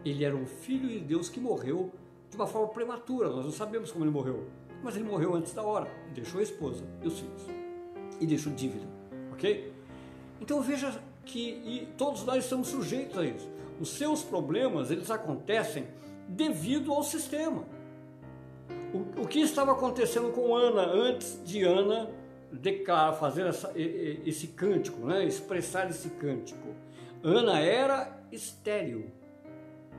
Ele 0.07 0.25
era 0.25 0.35
um 0.35 0.47
filho 0.47 0.89
de 0.89 1.01
Deus 1.01 1.29
que 1.29 1.39
morreu 1.39 1.93
de 2.31 2.37
uma 2.37 2.47
forma 2.47 2.69
prematura. 2.69 3.29
Nós 3.29 3.45
não 3.45 3.53
sabemos 3.53 3.91
como 3.91 4.05
ele 4.05 4.13
morreu, 4.13 4.47
mas 4.83 4.97
ele 4.97 5.05
morreu 5.05 5.35
antes 5.35 5.53
da 5.53 5.63
hora. 5.63 5.91
Deixou 6.15 6.41
a 6.41 6.43
esposa 6.43 6.85
e 7.03 7.09
os 7.09 7.19
filhos 7.19 7.43
e 8.21 8.27
deixou 8.27 8.53
dívida, 8.53 8.87
ok? 9.33 9.73
Então 10.41 10.61
veja 10.61 11.01
que 11.25 11.89
todos 11.97 12.25
nós 12.25 12.45
estamos 12.45 12.69
sujeitos 12.69 13.17
a 13.19 13.25
isso. 13.25 13.49
Os 13.81 13.91
seus 13.91 14.23
problemas, 14.23 14.91
eles 14.91 15.11
acontecem 15.11 15.87
devido 16.29 16.93
ao 16.93 17.03
sistema. 17.03 17.65
O, 18.93 19.23
o 19.23 19.29
que 19.29 19.41
estava 19.41 19.73
acontecendo 19.73 20.33
com 20.33 20.57
Ana 20.57 20.83
antes 20.83 21.41
de 21.45 21.63
Ana 21.63 22.11
declarar, 22.51 23.13
fazer 23.13 23.47
essa, 23.47 23.73
esse 23.77 24.49
cântico, 24.49 25.07
né? 25.07 25.25
expressar 25.25 25.89
esse 25.91 26.11
cântico? 26.11 26.69
Ana 27.23 27.61
era 27.61 28.19
estéril. 28.33 29.11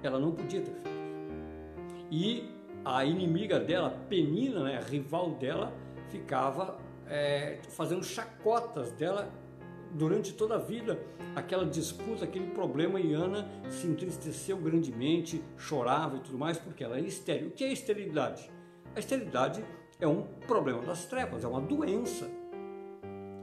Ela 0.02 0.20
não 0.20 0.32
podia 0.32 0.62
ter 0.62 0.72
filhos. 0.72 0.99
E 2.12 2.50
a 2.84 3.06
inimiga 3.06 3.60
dela, 3.60 3.92
Penina, 4.10 4.64
né, 4.64 4.78
a 4.78 4.82
rival 4.82 5.32
dela, 5.32 5.74
ficava 6.10 6.78
é, 7.08 7.60
fazendo 7.70 8.04
chacotas 8.04 8.92
dela 8.92 9.32
durante 9.92 10.34
toda 10.34 10.56
a 10.56 10.58
vida 10.58 11.00
aquela 11.36 11.66
disputa, 11.66 12.26
aquele 12.26 12.48
problema, 12.48 13.00
e 13.00 13.14
Ana 13.14 13.48
se 13.70 13.88
entristeceu 13.88 14.58
grandemente, 14.58 15.44
chorava 15.58 16.18
e 16.18 16.20
tudo 16.20 16.38
mais, 16.38 16.58
porque 16.58 16.84
ela 16.84 16.98
é 16.98 17.02
estéril. 17.02 17.50
O 17.50 17.52
que 17.52 17.64
é 17.64 17.72
esterilidade? 17.72 18.50
A 18.96 19.00
esterilidade 19.00 19.64
é 20.00 20.08
um 20.08 20.24
problema 20.48 20.82
das 20.82 21.06
trevas, 21.06 21.44
é 21.44 21.48
uma 21.48 21.62
doença, 21.62 22.30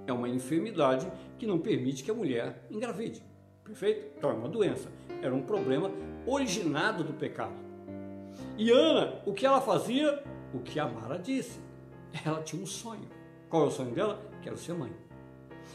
é 0.06 0.12
uma 0.12 0.28
enfermidade 0.28 1.10
que 1.38 1.46
não 1.46 1.58
permite 1.58 2.02
que 2.02 2.10
a 2.10 2.14
mulher 2.14 2.66
engravide. 2.70 3.22
Perfeito? 3.64 4.12
Então 4.16 4.30
é 4.30 4.34
uma 4.34 4.48
doença, 4.48 4.90
era 5.22 5.34
um 5.34 5.42
problema 5.42 5.90
originado 6.26 7.02
do 7.02 7.12
pecado. 7.12 7.65
E 8.58 8.70
Ana, 8.70 9.20
o 9.26 9.34
que 9.34 9.44
ela 9.44 9.60
fazia? 9.60 10.22
O 10.54 10.60
que 10.60 10.80
a 10.80 10.88
Mara 10.88 11.18
disse. 11.18 11.60
Ela 12.24 12.42
tinha 12.42 12.62
um 12.62 12.66
sonho. 12.66 13.08
Qual 13.50 13.64
é 13.64 13.66
o 13.66 13.70
sonho 13.70 13.90
dela? 13.90 14.18
Quero 14.40 14.56
ser 14.56 14.72
mãe. 14.72 14.90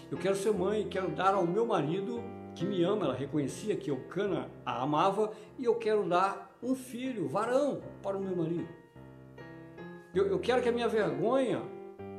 Eu 0.10 0.18
quero 0.18 0.36
ser 0.36 0.52
mãe, 0.52 0.88
quero 0.90 1.10
dar 1.10 1.34
ao 1.34 1.46
meu 1.46 1.66
marido 1.66 2.24
que 2.56 2.66
me 2.66 2.84
ama, 2.84 3.06
ela 3.06 3.14
reconhecia 3.14 3.76
que 3.76 3.90
Eucana 3.90 4.50
a 4.66 4.82
amava, 4.82 5.32
e 5.58 5.66
eu 5.66 5.76
quero 5.76 6.08
dar 6.08 6.58
um 6.62 6.76
filho, 6.76 7.28
varão, 7.28 7.82
para 8.02 8.18
o 8.18 8.22
meu 8.22 8.36
marido. 8.36 8.68
Eu, 10.14 10.28
eu 10.28 10.40
quero 10.40 10.62
que 10.62 10.68
a 10.68 10.72
minha 10.72 10.88
vergonha, 10.88 11.62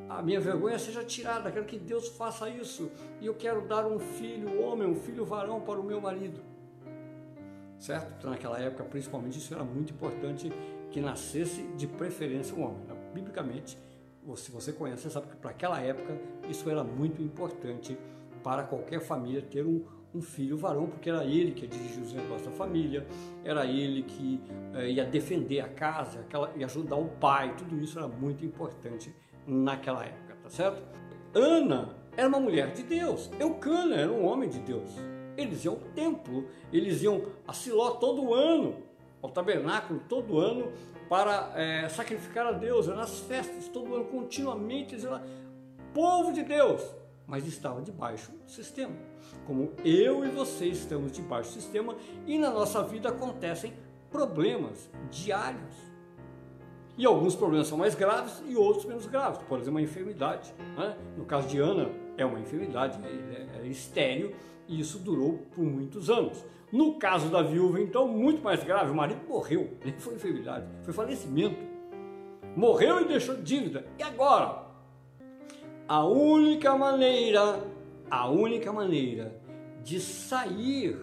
a 0.08 0.22
minha 0.22 0.40
vergonha 0.40 0.78
seja 0.78 1.04
tirada, 1.04 1.50
quero 1.50 1.66
que 1.66 1.78
Deus 1.78 2.08
faça 2.08 2.48
isso, 2.48 2.90
e 3.20 3.26
eu 3.26 3.34
quero 3.34 3.62
dar 3.62 3.86
um 3.86 3.98
filho 3.98 4.62
homem, 4.62 4.88
um 4.88 4.94
filho 4.94 5.24
varão 5.24 5.60
para 5.60 5.78
o 5.78 5.84
meu 5.84 6.00
marido. 6.00 6.40
Certo? 7.82 8.14
Então, 8.16 8.30
naquela 8.30 8.60
época, 8.60 8.84
principalmente, 8.84 9.38
isso 9.38 9.52
era 9.52 9.64
muito 9.64 9.92
importante 9.92 10.52
que 10.92 11.00
nascesse 11.00 11.62
de 11.76 11.88
preferência 11.88 12.54
um 12.56 12.62
homem. 12.62 12.78
Biblicamente, 13.12 13.76
se 14.36 14.52
você 14.52 14.72
conhece, 14.72 15.02
você 15.02 15.10
sabe 15.10 15.26
que 15.26 15.36
para 15.36 15.50
aquela 15.50 15.80
época 15.80 16.16
isso 16.48 16.70
era 16.70 16.84
muito 16.84 17.20
importante 17.20 17.98
para 18.40 18.62
qualquer 18.62 19.00
família 19.00 19.42
ter 19.42 19.66
um, 19.66 19.84
um 20.14 20.22
filho 20.22 20.56
varão, 20.56 20.86
porque 20.86 21.10
era 21.10 21.24
ele 21.24 21.50
que 21.50 21.62
ia 21.64 21.68
dirigir 21.68 22.00
os 22.00 22.12
negócios 22.12 22.46
da 22.46 22.52
família, 22.52 23.04
era 23.44 23.66
ele 23.66 24.04
que 24.04 24.40
eh, 24.74 24.90
ia 24.92 25.04
defender 25.04 25.58
a 25.58 25.68
casa, 25.68 26.20
aquela, 26.20 26.52
ia 26.56 26.66
ajudar 26.66 26.94
o 26.94 27.08
pai, 27.08 27.52
tudo 27.56 27.76
isso 27.80 27.98
era 27.98 28.06
muito 28.06 28.44
importante 28.44 29.12
naquela 29.44 30.04
época, 30.04 30.36
tá 30.40 30.48
certo? 30.48 30.80
Ana 31.34 31.96
era 32.16 32.28
uma 32.28 32.38
mulher 32.38 32.72
de 32.72 32.84
Deus, 32.84 33.28
Eucana 33.40 33.96
era 33.96 34.12
um 34.12 34.24
homem 34.24 34.48
de 34.48 34.60
Deus. 34.60 34.96
Eles 35.36 35.64
iam 35.64 35.74
ao 35.74 35.80
templo, 35.94 36.48
eles 36.72 37.02
iam 37.02 37.22
a 37.46 37.52
Siló 37.52 37.92
todo 37.92 38.34
ano, 38.34 38.82
ao 39.22 39.30
tabernáculo 39.30 40.00
todo 40.08 40.38
ano, 40.38 40.72
para 41.08 41.52
é, 41.54 41.88
sacrificar 41.88 42.46
a 42.46 42.52
Deus, 42.52 42.86
nas 42.86 43.20
festas, 43.20 43.68
todo 43.68 43.94
ano, 43.94 44.04
continuamente, 44.06 44.94
eles 44.94 45.06
povo 45.92 46.32
de 46.32 46.42
Deus, 46.42 46.82
mas 47.26 47.46
estava 47.46 47.80
debaixo 47.82 48.32
do 48.32 48.50
sistema. 48.50 48.94
Como 49.46 49.72
eu 49.84 50.24
e 50.24 50.28
você 50.28 50.66
estamos 50.66 51.12
debaixo 51.12 51.50
do 51.50 51.60
sistema 51.60 51.96
e 52.26 52.38
na 52.38 52.50
nossa 52.50 52.82
vida 52.82 53.08
acontecem 53.10 53.72
problemas 54.10 54.90
diários. 55.10 55.92
E 56.96 57.06
alguns 57.06 57.34
problemas 57.34 57.68
são 57.68 57.78
mais 57.78 57.94
graves 57.94 58.42
e 58.46 58.54
outros 58.54 58.84
menos 58.84 59.06
graves. 59.06 59.42
Por 59.48 59.58
exemplo, 59.58 59.78
uma 59.78 59.82
enfermidade. 59.82 60.52
Né? 60.76 60.96
No 61.16 61.24
caso 61.24 61.48
de 61.48 61.58
Ana, 61.58 61.90
é 62.16 62.24
uma 62.24 62.40
enfermidade, 62.40 62.98
é, 63.04 63.60
é 63.62 63.66
estéreo 63.66 64.34
e 64.68 64.80
isso 64.80 64.98
durou 64.98 65.38
por 65.54 65.64
muitos 65.64 66.08
anos. 66.10 66.44
No 66.70 66.98
caso 66.98 67.28
da 67.28 67.42
viúva, 67.42 67.80
então, 67.80 68.08
muito 68.08 68.42
mais 68.42 68.64
grave, 68.64 68.90
o 68.90 68.94
marido 68.94 69.20
morreu, 69.28 69.76
nem 69.84 69.92
foi 69.98 70.14
enfermidade, 70.14 70.66
foi 70.82 70.92
falecimento. 70.92 71.56
morreu 72.56 73.02
e 73.02 73.04
deixou 73.04 73.36
dívida. 73.36 73.84
E 73.98 74.02
agora? 74.02 74.62
A 75.86 76.06
única 76.06 76.76
maneira, 76.76 77.62
a 78.10 78.28
única 78.30 78.72
maneira 78.72 79.38
de 79.82 80.00
sair 80.00 80.96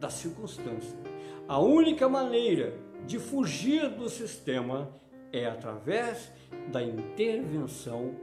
da 0.00 0.08
circunstância, 0.08 0.98
a 1.46 1.58
única 1.58 2.08
maneira 2.08 2.74
de 3.06 3.18
fugir 3.18 3.90
do 3.90 4.08
sistema 4.08 4.88
é 5.30 5.46
através 5.46 6.32
da 6.72 6.82
intervenção 6.82 8.14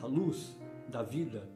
da 0.00 0.08
luz, 0.08 0.58
da 0.88 1.02
vida, 1.02 1.48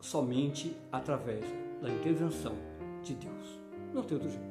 somente 0.00 0.76
através 0.90 1.44
da 1.80 1.90
intervenção 1.90 2.54
de 3.02 3.14
Deus. 3.14 3.60
Não 3.92 4.02
tem 4.02 4.16
outro 4.16 4.30
jeito. 4.30 4.50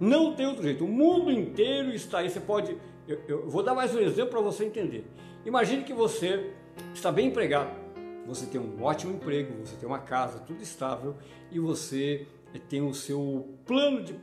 Não 0.00 0.34
tem 0.34 0.46
outro 0.46 0.62
jeito. 0.62 0.84
O 0.84 0.88
mundo 0.88 1.30
inteiro 1.30 1.90
está 1.94 2.18
aí. 2.18 2.30
Você 2.30 2.40
pode. 2.40 2.76
Eu, 3.06 3.20
eu 3.28 3.48
vou 3.48 3.62
dar 3.62 3.74
mais 3.74 3.94
um 3.94 4.00
exemplo 4.00 4.30
para 4.30 4.40
você 4.40 4.64
entender. 4.64 5.06
Imagine 5.44 5.84
que 5.84 5.92
você 5.92 6.52
está 6.92 7.12
bem 7.12 7.28
empregado. 7.28 7.84
Você 8.26 8.46
tem 8.46 8.60
um 8.60 8.82
ótimo 8.82 9.14
emprego, 9.14 9.54
você 9.64 9.76
tem 9.76 9.86
uma 9.86 9.98
casa, 9.98 10.38
tudo 10.38 10.62
estável 10.62 11.14
e 11.50 11.60
você 11.60 12.26
tem 12.68 12.80
o 12.80 12.94
seu 12.94 13.48
plano 13.66 14.02
de 14.02 14.14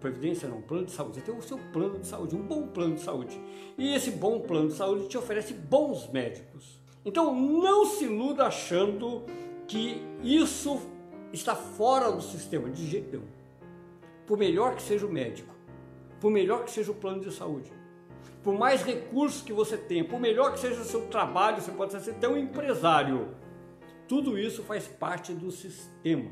previdência, 0.00 0.48
não, 0.48 0.60
plano 0.62 0.86
de 0.86 0.92
saúde. 0.92 1.16
Você 1.16 1.20
tem 1.22 1.36
o 1.36 1.42
seu 1.42 1.58
plano 1.72 1.98
de 1.98 2.06
saúde, 2.06 2.36
um 2.36 2.42
bom 2.42 2.68
plano 2.68 2.94
de 2.94 3.00
saúde. 3.00 3.40
E 3.76 3.94
esse 3.94 4.12
bom 4.12 4.40
plano 4.40 4.68
de 4.68 4.74
saúde 4.74 5.08
te 5.08 5.18
oferece 5.18 5.52
bons 5.54 6.08
médicos. 6.10 6.80
Então 7.04 7.34
não 7.34 7.84
se 7.84 8.04
iluda 8.04 8.46
achando 8.46 9.24
que 9.66 10.02
isso 10.22 10.80
está 11.32 11.54
fora 11.54 12.10
do 12.12 12.22
sistema, 12.22 12.70
de 12.70 12.86
jeito 12.86 13.10
nenhum. 13.10 13.28
Por 14.26 14.38
melhor 14.38 14.76
que 14.76 14.82
seja 14.82 15.06
o 15.06 15.12
médico, 15.12 15.52
por 16.20 16.30
melhor 16.30 16.64
que 16.64 16.70
seja 16.70 16.92
o 16.92 16.94
plano 16.94 17.20
de 17.20 17.32
saúde, 17.32 17.72
por 18.42 18.54
mais 18.54 18.82
recursos 18.82 19.42
que 19.42 19.52
você 19.52 19.76
tenha, 19.76 20.04
por 20.04 20.20
melhor 20.20 20.52
que 20.52 20.60
seja 20.60 20.80
o 20.80 20.84
seu 20.84 21.06
trabalho, 21.06 21.60
você 21.60 21.70
pode 21.70 21.92
ser 21.92 22.10
até 22.10 22.28
um 22.28 22.36
empresário. 22.36 23.28
Tudo 24.08 24.38
isso 24.38 24.62
faz 24.62 24.86
parte 24.86 25.32
do 25.32 25.50
sistema. 25.50 26.30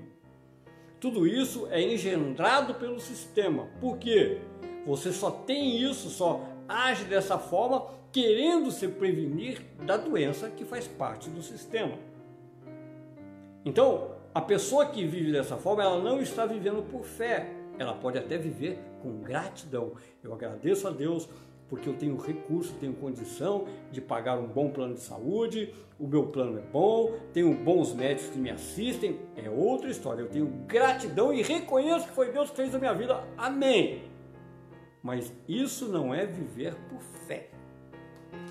Tudo 0.98 1.26
isso 1.26 1.66
é 1.70 1.80
engendrado 1.80 2.74
pelo 2.74 3.00
sistema. 3.00 3.68
Por 3.80 3.96
quê? 3.96 4.40
Você 4.86 5.12
só 5.12 5.30
tem 5.30 5.80
isso, 5.82 6.10
só 6.10 6.44
age 6.68 7.04
dessa 7.04 7.38
forma, 7.38 7.86
querendo 8.12 8.70
se 8.70 8.88
prevenir 8.88 9.60
da 9.84 9.96
doença 9.96 10.50
que 10.50 10.64
faz 10.64 10.86
parte 10.86 11.30
do 11.30 11.42
sistema. 11.42 11.96
Então, 13.64 14.12
a 14.34 14.40
pessoa 14.40 14.86
que 14.86 15.06
vive 15.06 15.32
dessa 15.32 15.56
forma, 15.56 15.82
ela 15.82 16.00
não 16.00 16.20
está 16.20 16.46
vivendo 16.46 16.82
por 16.90 17.04
fé, 17.04 17.50
ela 17.78 17.94
pode 17.94 18.18
até 18.18 18.38
viver 18.38 18.78
com 19.02 19.20
gratidão. 19.20 19.92
Eu 20.22 20.32
agradeço 20.32 20.86
a 20.86 20.90
Deus 20.90 21.28
porque 21.68 21.88
eu 21.88 21.94
tenho 21.94 22.16
recurso, 22.16 22.74
tenho 22.80 22.92
condição 22.94 23.66
de 23.92 24.00
pagar 24.00 24.36
um 24.38 24.46
bom 24.48 24.70
plano 24.70 24.94
de 24.94 25.00
saúde, 25.00 25.72
o 26.00 26.06
meu 26.06 26.26
plano 26.26 26.58
é 26.58 26.62
bom, 26.62 27.14
tenho 27.32 27.54
bons 27.54 27.94
médicos 27.94 28.32
que 28.32 28.38
me 28.38 28.50
assistem, 28.50 29.20
é 29.36 29.48
outra 29.48 29.88
história. 29.88 30.22
Eu 30.22 30.28
tenho 30.28 30.46
gratidão 30.66 31.32
e 31.32 31.42
reconheço 31.42 32.08
que 32.08 32.14
foi 32.14 32.32
Deus 32.32 32.50
que 32.50 32.56
fez 32.56 32.74
a 32.74 32.78
minha 32.78 32.92
vida. 32.92 33.22
Amém. 33.38 34.02
Mas 35.02 35.32
isso 35.48 35.86
não 35.86 36.12
é 36.12 36.26
viver 36.26 36.74
por 36.88 37.00
fé. 37.26 37.49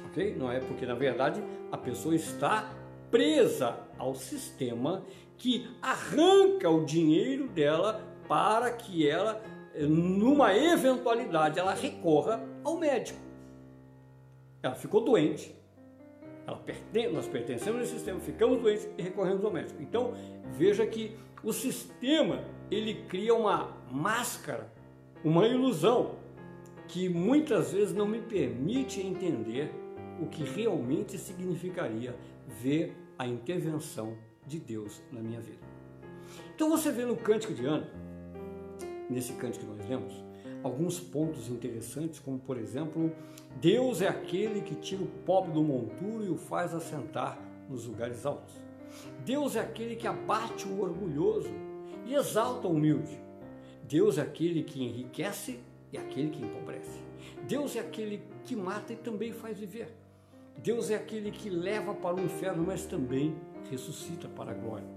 OK? 0.10 0.36
Não 0.36 0.52
é 0.52 0.60
porque 0.60 0.86
na 0.86 0.96
verdade 0.96 1.44
a 1.72 1.78
pessoa 1.78 2.16
está 2.16 2.70
presa 3.10 3.78
ao 3.98 4.14
sistema 4.14 5.04
que 5.38 5.68
arranca 5.82 6.70
o 6.70 6.86
dinheiro 6.86 7.48
dela 7.48 8.02
para 8.28 8.72
que 8.72 9.08
ela 9.08 9.42
numa 9.88 10.56
eventualidade, 10.56 11.60
ela 11.60 11.74
recorra 11.74 12.44
ao 12.64 12.78
médico. 12.78 13.20
Ela 14.62 14.76
ficou 14.76 15.02
doente. 15.02 15.56
Ela 16.46 16.58
pertence, 16.58 17.14
nós 17.14 17.28
pertencemos 17.28 17.82
ao 17.82 17.88
sistema, 17.88 18.20
ficamos 18.20 18.60
doentes 18.60 18.90
e 18.98 19.02
recorremos 19.02 19.46
ao 19.46 19.52
médico. 19.52 19.82
Então, 19.82 20.14
veja 20.58 20.86
que 20.86 21.16
o 21.44 21.54
sistema, 21.54 22.44
ele 22.70 23.06
cria 23.08 23.34
uma 23.34 23.78
máscara, 23.90 24.70
uma 25.24 25.48
ilusão, 25.48 26.16
que 26.88 27.08
muitas 27.08 27.72
vezes 27.72 27.94
não 27.94 28.08
me 28.08 28.20
permite 28.20 29.00
entender 29.00 29.72
o 30.22 30.28
que 30.28 30.44
realmente 30.44 31.18
significaria 31.18 32.16
ver 32.62 32.96
a 33.18 33.28
intervenção 33.28 34.18
de 34.46 34.60
Deus 34.60 35.02
na 35.12 35.22
minha 35.22 35.40
vida. 35.40 35.60
Então 36.56 36.70
você 36.70 36.92
vê 36.92 37.06
no 37.06 37.16
Cântico 37.16 37.54
de 37.54 37.66
Ana, 37.66 37.90
nesse 39.10 39.34
cântico 39.34 39.66
que 39.66 39.72
nós 39.72 39.90
lemos, 39.90 40.24
alguns 40.64 41.00
pontos 41.00 41.50
interessantes, 41.50 42.20
como 42.20 42.38
por 42.40 42.58
exemplo, 42.58 43.12
Deus 43.60 44.02
é 44.02 44.08
aquele 44.08 44.62
que 44.62 44.76
tira 44.76 45.02
o 45.02 45.08
pobre 45.26 45.52
do 45.52 45.64
monturo 45.64 46.26
e 46.26 46.30
o 46.30 46.36
faz 46.36 46.74
assentar 46.74 47.40
nos 47.70 47.86
lugares 47.86 48.26
altos. 48.26 48.54
Deus 49.26 49.56
é 49.56 49.60
aquele 49.60 49.96
que 49.96 50.08
abate 50.08 50.68
o 50.68 50.82
orgulhoso 50.82 51.54
e 52.06 52.14
exalta 52.14 52.68
o 52.68 52.72
humilde. 52.72 53.20
Deus 53.84 54.18
é 54.18 54.22
aquele 54.22 54.64
que 54.64 54.84
enriquece 54.84 55.60
e 55.92 55.98
aquele 55.98 56.30
que 56.30 56.44
empobrece. 56.44 57.00
Deus 57.48 57.76
é 57.76 57.80
aquele 57.80 58.22
que 58.46 58.56
mata 58.56 58.94
e 58.94 58.96
também 58.96 59.32
faz 59.32 59.58
viver. 59.58 59.96
Deus 60.62 60.90
é 60.90 60.96
aquele 60.96 61.32
que 61.32 61.50
leva 61.50 61.94
para 61.94 62.16
o 62.16 62.20
inferno, 62.20 62.64
mas 62.66 62.86
também 62.86 63.36
ressuscita 63.70 64.28
para 64.28 64.52
a 64.52 64.54
glória. 64.54 64.88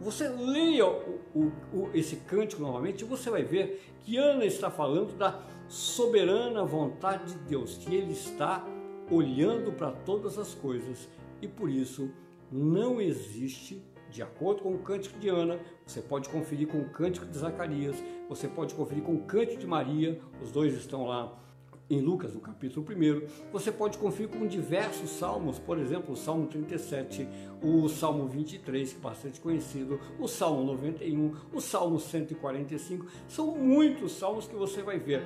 Você 0.00 0.28
leia 0.28 0.86
o, 0.86 1.20
o, 1.34 1.52
o, 1.72 1.90
esse 1.94 2.16
cântico 2.16 2.60
novamente, 2.60 3.04
você 3.04 3.30
vai 3.30 3.44
ver 3.44 3.80
que 4.02 4.16
Ana 4.16 4.44
está 4.44 4.70
falando 4.70 5.16
da 5.16 5.40
soberana 5.68 6.64
vontade 6.64 7.32
de 7.32 7.38
Deus, 7.44 7.78
que 7.78 7.94
Ele 7.94 8.12
está 8.12 8.66
olhando 9.10 9.72
para 9.72 9.92
todas 9.92 10.36
as 10.36 10.52
coisas 10.54 11.08
e 11.40 11.46
por 11.46 11.70
isso 11.70 12.10
não 12.50 13.00
existe, 13.00 13.82
de 14.10 14.22
acordo 14.22 14.62
com 14.62 14.74
o 14.74 14.78
cântico 14.78 15.18
de 15.18 15.28
Ana, 15.28 15.60
você 15.86 16.02
pode 16.02 16.28
conferir 16.28 16.66
com 16.66 16.80
o 16.80 16.88
cântico 16.90 17.26
de 17.26 17.38
Zacarias, 17.38 17.96
você 18.28 18.48
pode 18.48 18.74
conferir 18.74 19.04
com 19.04 19.14
o 19.14 19.22
cântico 19.22 19.60
de 19.60 19.66
Maria, 19.66 20.20
os 20.42 20.50
dois 20.50 20.74
estão 20.74 21.06
lá 21.06 21.43
em 21.88 22.00
Lucas, 22.00 22.32
no 22.32 22.40
capítulo 22.40 22.86
1, 22.88 23.50
você 23.52 23.70
pode 23.70 23.98
conferir 23.98 24.28
com 24.30 24.46
diversos 24.46 25.10
salmos, 25.10 25.58
por 25.58 25.78
exemplo, 25.78 26.14
o 26.14 26.16
Salmo 26.16 26.46
37, 26.46 27.28
o 27.62 27.88
Salmo 27.88 28.26
23, 28.26 28.92
que 28.92 28.98
é 28.98 29.00
bastante 29.00 29.40
conhecido, 29.40 30.00
o 30.18 30.26
Salmo 30.26 30.64
91, 30.64 31.34
o 31.52 31.60
Salmo 31.60 32.00
145, 32.00 33.06
são 33.28 33.54
muitos 33.54 34.12
salmos 34.12 34.46
que 34.46 34.54
você 34.54 34.82
vai 34.82 34.98
ver. 34.98 35.22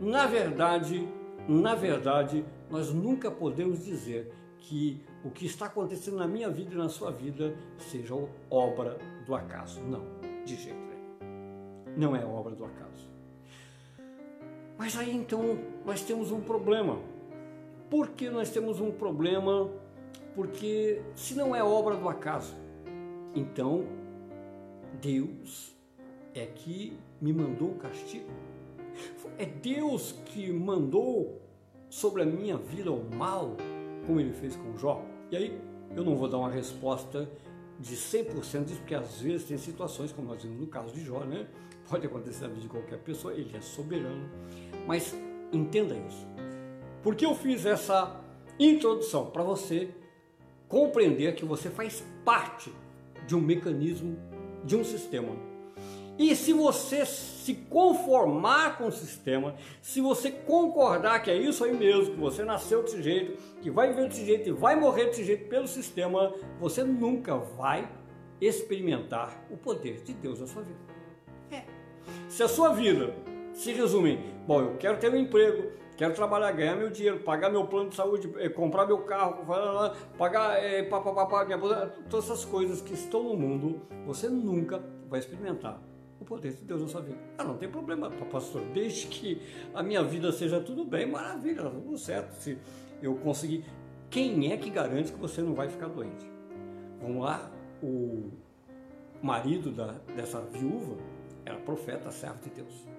Na 0.00 0.26
verdade, 0.26 1.06
na 1.46 1.74
verdade, 1.74 2.44
nós 2.70 2.92
nunca 2.92 3.30
podemos 3.30 3.84
dizer 3.84 4.32
que 4.58 5.00
o 5.24 5.30
que 5.30 5.46
está 5.46 5.66
acontecendo 5.66 6.16
na 6.16 6.26
minha 6.26 6.50
vida 6.50 6.74
e 6.74 6.76
na 6.76 6.88
sua 6.88 7.10
vida 7.10 7.54
seja 7.78 8.14
obra 8.50 8.98
do 9.24 9.34
acaso. 9.34 9.80
Não, 9.82 10.04
de 10.44 10.56
jeito 10.56 10.78
nenhum. 10.78 11.96
Não 11.96 12.16
é 12.16 12.24
obra 12.24 12.54
do 12.54 12.64
acaso. 12.64 13.07
Mas 14.78 14.96
aí 14.96 15.14
então 15.14 15.58
nós 15.84 16.02
temos 16.02 16.30
um 16.30 16.40
problema. 16.40 16.98
Por 17.90 18.10
que 18.10 18.30
nós 18.30 18.50
temos 18.50 18.80
um 18.80 18.92
problema? 18.92 19.68
Porque 20.34 21.02
se 21.16 21.34
não 21.34 21.54
é 21.54 21.62
obra 21.64 21.96
do 21.96 22.08
acaso, 22.08 22.54
então 23.34 23.84
Deus 25.02 25.76
é 26.34 26.46
que 26.46 26.96
me 27.20 27.32
mandou 27.32 27.70
o 27.70 27.74
castigo. 27.74 28.30
É 29.36 29.44
Deus 29.44 30.12
que 30.26 30.52
mandou 30.52 31.40
sobre 31.90 32.22
a 32.22 32.26
minha 32.26 32.56
vida 32.56 32.92
o 32.92 33.04
mal, 33.16 33.56
como 34.06 34.20
ele 34.20 34.32
fez 34.32 34.54
com 34.54 34.76
Jó. 34.76 35.04
E 35.30 35.36
aí 35.36 35.60
eu 35.96 36.04
não 36.04 36.16
vou 36.16 36.28
dar 36.28 36.38
uma 36.38 36.50
resposta 36.50 37.28
de 37.78 37.96
100% 37.96 38.64
disso, 38.64 38.80
porque 38.80 38.94
às 38.94 39.20
vezes 39.20 39.46
tem 39.46 39.56
situações, 39.56 40.12
como 40.12 40.28
nós 40.28 40.42
vimos 40.42 40.60
no 40.60 40.66
caso 40.66 40.92
de 40.92 41.04
Jó, 41.04 41.20
né? 41.20 41.46
Pode 41.88 42.06
acontecer 42.06 42.42
na 42.42 42.48
vida 42.48 42.60
de 42.60 42.68
qualquer 42.68 42.98
pessoa, 42.98 43.32
ele 43.32 43.56
é 43.56 43.60
soberano. 43.60 44.28
Mas 44.88 45.14
entenda 45.52 45.94
isso. 46.08 46.26
Por 47.02 47.14
que 47.14 47.26
eu 47.26 47.34
fiz 47.34 47.66
essa 47.66 48.18
introdução? 48.58 49.26
Para 49.26 49.42
você 49.42 49.90
compreender 50.66 51.34
que 51.34 51.44
você 51.44 51.68
faz 51.68 52.02
parte 52.24 52.72
de 53.26 53.36
um 53.36 53.40
mecanismo, 53.40 54.18
de 54.64 54.74
um 54.74 54.82
sistema. 54.82 55.36
E 56.18 56.34
se 56.34 56.54
você 56.54 57.04
se 57.04 57.54
conformar 57.54 58.78
com 58.78 58.86
o 58.86 58.92
sistema, 58.92 59.54
se 59.82 60.00
você 60.00 60.30
concordar 60.30 61.22
que 61.22 61.30
é 61.30 61.36
isso 61.36 61.62
aí 61.64 61.76
mesmo, 61.76 62.14
que 62.14 62.20
você 62.20 62.42
nasceu 62.42 62.82
desse 62.82 63.02
jeito, 63.02 63.38
que 63.60 63.70
vai 63.70 63.88
viver 63.88 64.08
desse 64.08 64.24
jeito 64.24 64.48
e 64.48 64.52
vai 64.52 64.74
morrer 64.74 65.04
desse 65.08 65.22
jeito 65.22 65.50
pelo 65.50 65.68
sistema, 65.68 66.34
você 66.58 66.82
nunca 66.82 67.36
vai 67.36 67.86
experimentar 68.40 69.38
o 69.50 69.56
poder 69.58 70.00
de 70.02 70.14
Deus 70.14 70.40
na 70.40 70.46
sua 70.46 70.62
vida. 70.62 70.80
É. 71.50 71.64
Se 72.26 72.42
a 72.42 72.48
sua 72.48 72.70
vida 72.70 73.14
se 73.58 73.72
resume, 73.72 74.20
bom, 74.46 74.60
eu 74.60 74.76
quero 74.76 74.98
ter 74.98 75.12
um 75.12 75.16
emprego, 75.16 75.72
quero 75.96 76.14
trabalhar, 76.14 76.52
ganhar 76.52 76.76
meu 76.76 76.90
dinheiro, 76.90 77.18
pagar 77.18 77.50
meu 77.50 77.66
plano 77.66 77.90
de 77.90 77.96
saúde, 77.96 78.32
eh, 78.38 78.48
comprar 78.48 78.86
meu 78.86 78.98
carro, 78.98 79.44
pagar 80.16 80.62
é, 80.62 80.84
pá, 80.84 81.44
minha 81.44 81.58
todas 82.08 82.26
essas 82.26 82.44
coisas 82.44 82.80
que 82.80 82.94
estão 82.94 83.20
no 83.24 83.36
mundo, 83.36 83.82
você 84.06 84.28
nunca 84.28 84.80
vai 85.08 85.18
experimentar 85.18 85.82
o 86.20 86.24
poder 86.24 86.52
de 86.52 86.62
Deus 86.62 86.82
na 86.82 86.86
sua 86.86 87.00
vida. 87.00 87.18
Ah, 87.36 87.42
não 87.42 87.56
tem 87.56 87.68
problema, 87.68 88.08
pastor, 88.30 88.62
desde 88.72 89.08
que 89.08 89.42
a 89.74 89.82
minha 89.82 90.04
vida 90.04 90.30
seja 90.30 90.60
tudo 90.60 90.84
bem, 90.84 91.06
maravilha, 91.06 91.64
tá 91.64 91.70
tudo 91.70 91.98
certo. 91.98 92.40
Se 92.40 92.56
eu 93.02 93.16
conseguir. 93.16 93.64
Quem 94.08 94.52
é 94.52 94.56
que 94.56 94.70
garante 94.70 95.12
que 95.12 95.18
você 95.18 95.42
não 95.42 95.52
vai 95.52 95.68
ficar 95.68 95.88
doente? 95.88 96.30
Vamos 97.02 97.24
lá, 97.24 97.50
o 97.82 98.30
marido 99.20 99.72
da, 99.72 99.96
dessa 100.14 100.40
viúva 100.40 100.96
era 101.44 101.58
profeta, 101.58 102.12
servo 102.12 102.40
de 102.40 102.50
Deus. 102.50 102.97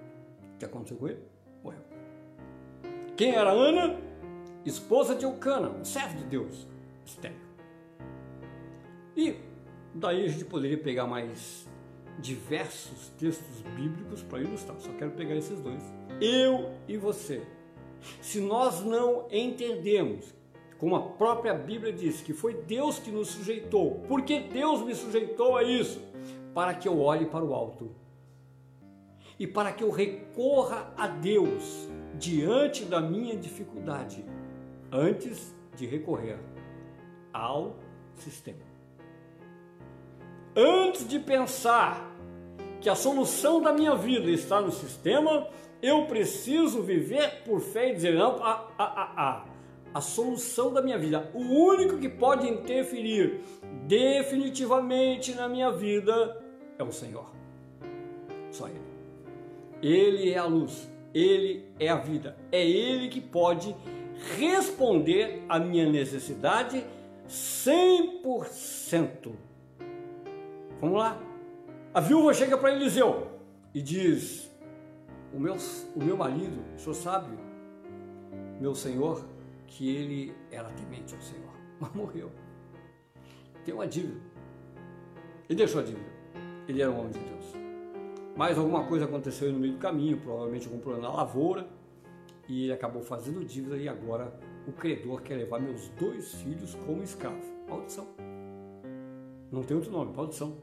Que 0.60 0.66
aconteceu 0.66 0.98
com 0.98 1.08
ele? 1.08 1.22
Morreu. 1.64 1.80
Quem 3.16 3.34
era 3.34 3.50
Ana? 3.50 3.98
Esposa 4.64 5.14
de 5.14 5.24
Eucana, 5.24 5.70
um 5.70 5.82
servo 5.82 6.18
de 6.18 6.24
Deus, 6.24 6.68
estéreo. 7.04 7.40
E 9.16 9.36
daí 9.94 10.26
a 10.26 10.28
gente 10.28 10.44
poderia 10.44 10.76
pegar 10.76 11.06
mais 11.06 11.66
diversos 12.18 13.08
textos 13.18 13.62
bíblicos 13.74 14.22
para 14.22 14.40
ilustrar, 14.40 14.78
só 14.80 14.92
quero 14.92 15.12
pegar 15.12 15.34
esses 15.34 15.58
dois. 15.60 15.82
Eu 16.20 16.74
e 16.86 16.98
você. 16.98 17.42
Se 18.20 18.38
nós 18.38 18.84
não 18.84 19.26
entendemos, 19.32 20.34
como 20.76 20.94
a 20.94 21.00
própria 21.00 21.54
Bíblia 21.54 21.90
diz, 21.90 22.20
que 22.20 22.34
foi 22.34 22.52
Deus 22.52 22.98
que 22.98 23.10
nos 23.10 23.28
sujeitou, 23.28 24.02
porque 24.06 24.40
Deus 24.40 24.82
me 24.82 24.94
sujeitou 24.94 25.56
a 25.56 25.62
isso? 25.62 26.02
Para 26.52 26.74
que 26.74 26.86
eu 26.86 27.00
olhe 27.00 27.24
para 27.24 27.42
o 27.42 27.54
alto 27.54 27.90
e 29.40 29.46
para 29.46 29.72
que 29.72 29.82
eu 29.82 29.90
recorra 29.90 30.92
a 30.98 31.06
Deus 31.06 31.88
diante 32.18 32.84
da 32.84 33.00
minha 33.00 33.34
dificuldade, 33.34 34.22
antes 34.92 35.56
de 35.74 35.86
recorrer 35.86 36.38
ao 37.32 37.76
sistema. 38.16 38.60
Antes 40.54 41.08
de 41.08 41.18
pensar 41.18 42.14
que 42.82 42.90
a 42.90 42.94
solução 42.94 43.62
da 43.62 43.72
minha 43.72 43.96
vida 43.96 44.30
está 44.30 44.60
no 44.60 44.70
sistema, 44.70 45.48
eu 45.80 46.04
preciso 46.04 46.82
viver 46.82 47.42
por 47.42 47.60
fé 47.60 47.92
e 47.92 47.94
dizer: 47.94 48.12
não, 48.12 48.44
a, 48.44 48.68
a, 48.76 48.84
a, 48.84 49.30
a, 49.30 49.44
a 49.94 50.00
solução 50.02 50.70
da 50.70 50.82
minha 50.82 50.98
vida, 50.98 51.30
o 51.32 51.40
único 51.40 51.96
que 51.96 52.10
pode 52.10 52.46
interferir 52.46 53.40
definitivamente 53.86 55.32
na 55.32 55.48
minha 55.48 55.70
vida 55.70 56.44
é 56.78 56.82
o 56.82 56.92
Senhor. 56.92 57.24
Só 58.50 58.68
Ele. 58.68 58.89
Ele 59.82 60.30
é 60.30 60.38
a 60.38 60.44
luz, 60.44 60.88
Ele 61.14 61.64
é 61.78 61.88
a 61.88 61.96
vida, 61.96 62.36
é 62.52 62.66
Ele 62.66 63.08
que 63.08 63.20
pode 63.20 63.74
responder 64.38 65.44
à 65.48 65.58
minha 65.58 65.90
necessidade 65.90 66.84
100%. 67.28 69.32
Vamos 70.80 70.98
lá. 70.98 71.20
A 71.92 72.00
viúva 72.00 72.32
chega 72.34 72.56
para 72.56 72.72
Eliseu 72.72 73.26
e 73.74 73.82
diz: 73.82 74.50
o 75.32 75.38
meu, 75.38 75.56
o 75.94 76.02
meu 76.02 76.16
marido, 76.16 76.60
o 76.76 76.78
senhor 76.78 76.94
sabe, 76.94 77.36
meu 78.60 78.74
senhor, 78.74 79.24
que 79.66 79.88
ele 79.88 80.34
era 80.50 80.68
temente 80.70 81.14
ao 81.14 81.20
Senhor, 81.20 81.52
mas 81.78 81.92
morreu. 81.92 82.30
Tem 83.64 83.72
uma 83.72 83.86
dívida. 83.86 84.20
Ele 85.48 85.56
deixou 85.56 85.80
a 85.80 85.84
dívida. 85.84 86.10
Ele 86.68 86.82
era 86.82 86.90
um 86.90 86.98
homem 86.98 87.12
de 87.12 87.18
Deus. 87.18 87.59
Mas 88.36 88.58
alguma 88.58 88.84
coisa 88.86 89.04
aconteceu 89.04 89.52
no 89.52 89.58
meio 89.58 89.74
do 89.74 89.78
caminho, 89.78 90.18
provavelmente 90.18 90.66
algum 90.66 90.78
problema 90.78 91.08
na 91.08 91.14
lavoura, 91.14 91.66
e 92.48 92.64
ele 92.64 92.72
acabou 92.72 93.02
fazendo 93.02 93.44
dívida 93.44 93.76
e 93.76 93.88
agora 93.88 94.32
o 94.66 94.72
credor 94.72 95.22
quer 95.22 95.36
levar 95.36 95.60
meus 95.60 95.88
dois 95.90 96.34
filhos 96.34 96.74
como 96.86 97.02
escravo. 97.02 97.40
Maldição. 97.68 98.06
Não 99.50 99.62
tem 99.62 99.76
outro 99.76 99.90
nome, 99.90 100.14
maldição. 100.14 100.58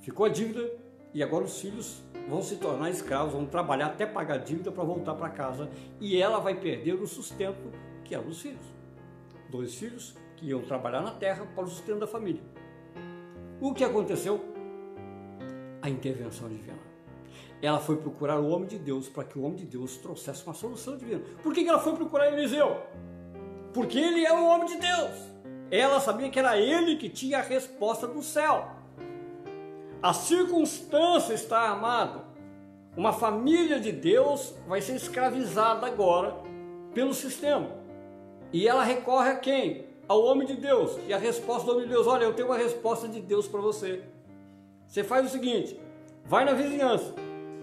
Ficou 0.00 0.26
a 0.26 0.28
dívida 0.28 0.70
e 1.12 1.22
agora 1.22 1.44
os 1.44 1.60
filhos 1.60 2.02
vão 2.28 2.42
se 2.42 2.56
tornar 2.56 2.90
escravos, 2.90 3.32
vão 3.32 3.46
trabalhar 3.46 3.86
até 3.86 4.06
pagar 4.06 4.34
a 4.34 4.38
dívida 4.38 4.72
para 4.72 4.84
voltar 4.84 5.14
para 5.14 5.28
casa 5.30 5.70
e 6.00 6.20
ela 6.20 6.38
vai 6.38 6.54
perder 6.54 6.94
o 6.94 7.06
sustento 7.06 7.70
que 8.04 8.14
era 8.14 8.24
dos 8.24 8.40
filhos. 8.40 8.66
Dois 9.50 9.74
filhos 9.74 10.16
que 10.36 10.46
iam 10.46 10.62
trabalhar 10.62 11.02
na 11.02 11.12
terra 11.12 11.46
para 11.54 11.64
o 11.64 11.68
sustento 11.68 12.00
da 12.00 12.06
família. 12.06 12.42
O 13.60 13.72
que 13.72 13.84
aconteceu? 13.84 14.53
A 15.84 15.90
intervenção 15.90 16.48
divina. 16.48 16.78
Ela 17.60 17.78
foi 17.78 17.98
procurar 17.98 18.40
o 18.40 18.48
homem 18.48 18.66
de 18.66 18.78
Deus 18.78 19.06
para 19.06 19.22
que 19.22 19.38
o 19.38 19.42
homem 19.42 19.56
de 19.56 19.66
Deus 19.66 19.98
trouxesse 19.98 20.42
uma 20.46 20.54
solução 20.54 20.96
divina. 20.96 21.20
Por 21.42 21.52
que 21.52 21.68
ela 21.68 21.78
foi 21.78 21.92
procurar 21.92 22.32
Eliseu? 22.32 22.80
Porque 23.74 23.98
ele 23.98 24.24
é 24.24 24.32
o 24.32 24.46
homem 24.46 24.66
de 24.66 24.78
Deus. 24.78 25.10
Ela 25.70 26.00
sabia 26.00 26.30
que 26.30 26.38
era 26.38 26.56
ele 26.56 26.96
que 26.96 27.10
tinha 27.10 27.40
a 27.40 27.42
resposta 27.42 28.08
do 28.08 28.22
céu. 28.22 28.66
A 30.02 30.14
circunstância 30.14 31.34
está 31.34 31.58
armada. 31.58 32.24
Uma 32.96 33.12
família 33.12 33.78
de 33.78 33.92
Deus 33.92 34.54
vai 34.66 34.80
ser 34.80 34.96
escravizada 34.96 35.86
agora 35.86 36.34
pelo 36.94 37.12
sistema. 37.12 37.68
E 38.50 38.66
ela 38.66 38.84
recorre 38.84 39.32
a 39.32 39.36
quem? 39.36 39.84
Ao 40.08 40.24
homem 40.24 40.46
de 40.46 40.56
Deus. 40.56 40.98
E 41.06 41.12
a 41.12 41.18
resposta 41.18 41.66
do 41.66 41.72
homem 41.72 41.84
de 41.86 41.92
Deus: 41.92 42.06
olha, 42.06 42.24
eu 42.24 42.32
tenho 42.32 42.48
uma 42.48 42.56
resposta 42.56 43.06
de 43.06 43.20
Deus 43.20 43.46
para 43.46 43.60
você. 43.60 44.02
Você 44.94 45.02
faz 45.02 45.26
o 45.26 45.28
seguinte: 45.28 45.76
vai 46.24 46.44
na 46.44 46.52
vizinhança. 46.52 47.12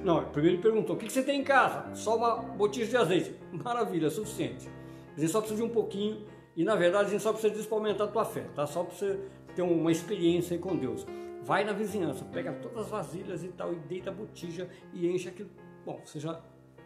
Não, 0.04 0.26
primeiro 0.26 0.58
ele 0.58 0.62
perguntou: 0.62 0.98
o 0.98 1.00
que 1.00 1.10
você 1.10 1.24
tem 1.24 1.40
em 1.40 1.44
casa? 1.46 1.96
Só 1.96 2.18
uma 2.18 2.36
botija 2.36 2.90
de 2.90 2.98
azeite. 2.98 3.34
Maravilha, 3.54 4.08
é 4.08 4.10
suficiente. 4.10 4.70
A 5.16 5.20
gente 5.20 5.32
só 5.32 5.40
precisa 5.40 5.62
de 5.62 5.66
um 5.66 5.74
pouquinho. 5.74 6.26
E 6.58 6.66
na 6.66 6.76
verdade 6.76 7.08
a 7.08 7.10
gente 7.12 7.24
só 7.24 7.32
precisa 7.32 7.54
disso 7.54 7.70
para 7.70 7.78
aumentar 7.78 8.04
a 8.04 8.08
tua 8.08 8.26
fé, 8.26 8.42
tá? 8.54 8.68
Só 8.68 8.84
para 8.84 8.94
você 8.94 9.18
ter 9.56 9.62
uma 9.62 9.90
experiência 9.90 10.58
com 10.58 10.76
Deus. 10.76 11.08
Vai 11.42 11.64
na 11.64 11.72
vizinhança, 11.72 12.26
pega 12.26 12.52
todas 12.52 12.80
as 12.80 12.90
vasilhas 12.90 13.42
e 13.46 13.48
tal, 13.48 13.72
e 13.72 13.78
deita 13.78 14.10
a 14.10 14.14
botija 14.14 14.70
e 14.94 15.08
enche 15.08 15.30
aquilo. 15.30 15.50
Bom, 15.86 16.02
você 16.04 16.20
já, 16.20 16.38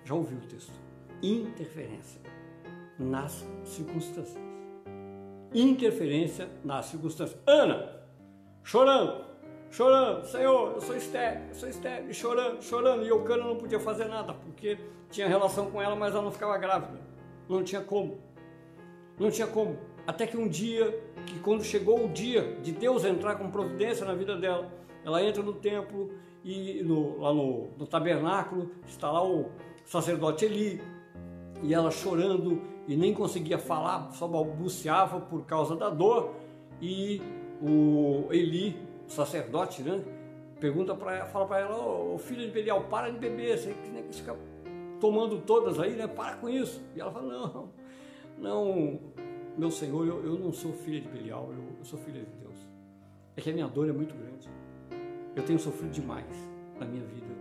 já 0.04 0.14
ouviu 0.14 0.38
o 0.38 0.42
texto. 0.42 0.72
Interferência 1.24 2.22
nas 3.00 3.44
circunstâncias. 3.64 4.38
Interferência 5.52 6.48
nas 6.64 6.86
circunstâncias. 6.86 7.36
Ana, 7.48 8.02
chorando, 8.64 9.26
chorando, 9.76 10.26
Senhor, 10.26 10.72
eu 10.76 10.82
sou 10.82 10.96
estéreo, 10.96 11.50
eu 11.50 11.54
sou 11.54 11.68
estéreo, 11.68 12.10
e 12.10 12.14
chorando, 12.14 12.64
chorando. 12.64 13.04
E 13.04 13.10
Eucana 13.10 13.44
não 13.44 13.58
podia 13.58 13.80
fazer 13.80 14.06
nada, 14.06 14.34
porque 14.34 14.78
tinha 15.12 15.28
relação 15.28 15.70
com 15.70 15.82
ela, 15.82 15.96
mas 15.98 16.14
ela 16.14 16.24
não 16.24 16.32
ficava 16.32 16.58
grávida. 16.58 16.98
Não 17.50 17.62
tinha 17.62 17.82
como. 17.82 18.18
Não 19.20 19.30
tinha 19.30 19.48
como. 19.48 19.78
Até 20.08 20.26
que 20.26 20.38
um 20.38 20.48
dia, 20.48 20.98
que 21.26 21.40
quando 21.40 21.62
chegou 21.62 22.06
o 22.06 22.08
dia 22.08 22.56
de 22.64 22.72
Deus 22.72 23.04
entrar 23.04 23.36
com 23.36 23.52
providência 23.52 24.06
na 24.06 24.14
vida 24.14 24.38
dela, 24.38 24.72
ela 25.04 25.22
entra 25.22 25.44
no 25.44 25.54
templo 25.54 26.10
e 26.44 26.82
no, 26.82 27.20
lá 27.20 27.34
no, 27.34 27.68
no 27.78 27.86
tabernáculo 27.86 28.72
está 28.88 29.12
lá 29.12 29.28
o 29.28 29.52
sacerdote 29.84 30.46
Eli 30.46 30.82
e 31.62 31.74
ela 31.74 31.92
chorando 31.92 32.62
e 32.88 32.96
nem 32.96 33.14
conseguia 33.14 33.58
falar, 33.58 34.12
só 34.12 34.28
balbuciava 34.28 35.20
por 35.20 35.46
causa 35.46 35.76
da 35.76 35.90
dor 35.90 36.34
e 36.82 37.22
o 37.62 38.28
Eli, 38.32 38.78
o 39.08 39.10
sacerdote, 39.10 39.84
né, 39.84 40.04
pergunta 40.60 40.96
para 40.96 41.16
ela, 41.16 41.26
fala 41.28 41.46
para 41.46 41.60
ela, 41.60 41.78
ô 41.78 42.16
oh, 42.16 42.18
filho 42.18 42.42
de 42.42 42.52
Belial, 42.52 42.84
para 42.86 43.10
de 43.10 43.20
beber, 43.20 43.58
você 43.58 43.74
fica 44.12 44.36
tomando 45.00 45.42
todas 45.42 45.80
aí, 45.80 45.96
né? 45.96 46.08
Para 46.08 46.38
com 46.38 46.50
isso. 46.50 46.82
E 46.96 47.00
ela 47.00 47.12
fala, 47.12 47.28
não, 47.28 47.70
não, 48.38 49.00
meu 49.58 49.72
Senhor, 49.72 50.08
eu, 50.08 50.24
eu 50.26 50.40
não 50.40 50.52
sou 50.52 50.74
filha 50.74 51.02
de 51.02 51.08
Belial, 51.08 51.50
eu, 51.52 51.78
eu 51.78 51.86
sou 51.86 52.00
filha 52.00 52.22
de 52.22 52.32
Deus. 52.42 52.58
É 53.36 53.42
que 53.42 53.50
a 53.50 53.54
minha 53.54 53.68
dor 53.68 53.90
é 53.90 53.92
muito 53.92 54.16
grande. 54.16 54.50
Eu 55.36 55.44
tenho 55.44 55.60
sofrido 55.60 55.92
demais 55.92 56.26
na 56.80 56.86
minha 56.86 57.04
vida 57.04 57.34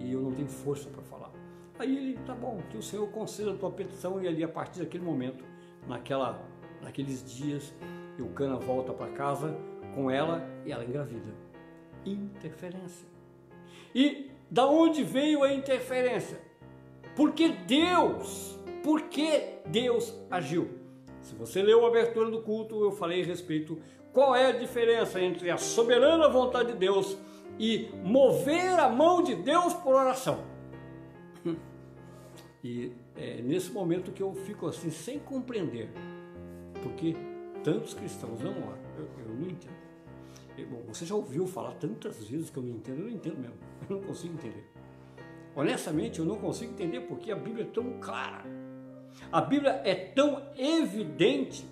e 0.00 0.12
eu 0.12 0.20
não 0.20 0.32
tenho 0.32 0.48
força 0.48 0.88
para 0.88 1.02
falar. 1.02 1.30
Aí 1.78 1.96
ele, 1.96 2.18
tá 2.24 2.34
bom, 2.34 2.60
que 2.70 2.76
o 2.76 2.82
Senhor 2.82 3.06
conceda 3.10 3.52
a 3.52 3.56
tua 3.56 3.70
petição 3.70 4.22
e 4.22 4.28
ali 4.28 4.42
a 4.42 4.48
partir 4.48 4.80
daquele 4.80 5.04
momento, 5.04 5.44
naquela, 5.86 6.42
naqueles 6.82 7.24
dias, 7.24 7.74
Eucana 8.18 8.56
volta 8.56 8.92
para 8.92 9.10
casa 9.12 9.56
com 9.94 10.10
ela 10.10 10.46
e 10.64 10.72
ela 10.72 10.84
engravida. 10.84 11.34
Interferência. 12.04 13.08
E 13.94 14.30
da 14.50 14.66
onde 14.66 15.02
veio 15.02 15.42
a 15.42 15.52
interferência? 15.52 16.40
Porque 17.16 17.48
Deus, 17.48 18.58
porque 18.82 19.58
Deus 19.66 20.14
agiu. 20.30 20.68
Se 21.20 21.34
você 21.34 21.62
leu 21.62 21.84
a 21.84 21.88
abertura 21.88 22.30
do 22.30 22.42
culto, 22.42 22.82
eu 22.82 22.92
falei 22.92 23.22
a 23.22 23.26
respeito 23.26 23.78
qual 24.12 24.36
é 24.36 24.46
a 24.46 24.52
diferença 24.52 25.20
entre 25.20 25.50
a 25.50 25.56
soberana 25.56 26.28
vontade 26.28 26.72
de 26.72 26.78
Deus 26.78 27.16
e 27.58 27.88
mover 28.04 28.78
a 28.78 28.88
mão 28.88 29.22
de 29.22 29.34
Deus 29.34 29.72
por 29.74 29.94
oração. 29.94 30.44
E 32.62 32.92
é 33.16 33.42
nesse 33.42 33.70
momento 33.70 34.10
que 34.10 34.22
eu 34.22 34.34
fico 34.34 34.66
assim, 34.66 34.90
sem 34.90 35.18
compreender, 35.18 35.90
porque 36.82 37.14
tantos 37.64 37.94
cristãos 37.94 38.40
não 38.40 38.52
oram, 38.52 38.78
eu, 38.96 39.08
eu 39.26 39.34
não 39.34 39.46
entendo. 39.48 39.84
Eu, 40.56 40.68
bom, 40.68 40.82
você 40.86 41.04
já 41.04 41.16
ouviu 41.16 41.46
falar 41.46 41.72
tantas 41.72 42.22
vezes 42.22 42.50
que 42.50 42.56
eu 42.56 42.62
não 42.62 42.70
entendo, 42.70 42.98
eu 42.98 43.04
não 43.06 43.10
entendo 43.10 43.38
mesmo, 43.38 43.56
eu 43.90 43.96
não 43.96 44.06
consigo 44.06 44.34
entender. 44.34 44.70
Honestamente, 45.56 46.20
eu 46.20 46.24
não 46.24 46.36
consigo 46.36 46.72
entender 46.72 47.00
porque 47.00 47.32
a 47.32 47.36
Bíblia 47.36 47.64
é 47.64 47.68
tão 47.68 47.98
clara 48.00 48.44
a 49.30 49.40
Bíblia 49.40 49.80
é 49.84 49.94
tão 49.94 50.42
evidente 50.56 51.66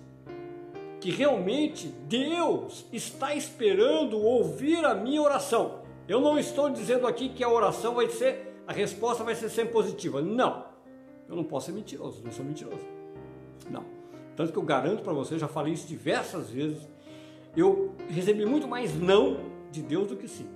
que 0.99 1.11
realmente 1.11 1.87
Deus 2.07 2.85
está 2.91 3.35
esperando 3.35 4.17
ouvir 4.17 4.83
a 4.85 4.93
minha 4.93 5.21
oração. 5.21 5.81
Eu 6.07 6.19
não 6.19 6.37
estou 6.37 6.69
dizendo 6.69 7.07
aqui 7.07 7.29
que 7.29 7.43
a 7.43 7.49
oração 7.49 7.95
vai 7.95 8.09
ser, 8.09 8.53
a 8.67 8.73
resposta 8.73 9.23
vai 9.23 9.35
ser 9.35 9.49
sempre 9.49 9.73
positiva. 9.73 10.21
Não. 10.21 10.65
Eu 11.27 11.35
não 11.35 11.43
posso 11.43 11.67
ser 11.67 11.71
mentiroso, 11.73 12.21
não 12.23 12.31
sou 12.31 12.45
mentiroso. 12.45 12.85
Não. 13.69 13.85
Tanto 14.35 14.51
que 14.51 14.57
eu 14.57 14.63
garanto 14.63 15.03
para 15.03 15.13
você, 15.13 15.37
já 15.37 15.47
falei 15.47 15.73
isso 15.73 15.87
diversas 15.87 16.49
vezes, 16.49 16.87
eu 17.55 17.93
recebi 18.09 18.45
muito 18.45 18.67
mais 18.67 18.99
não 18.99 19.37
de 19.71 19.81
Deus 19.81 20.07
do 20.07 20.15
que 20.15 20.27
sim. 20.27 20.47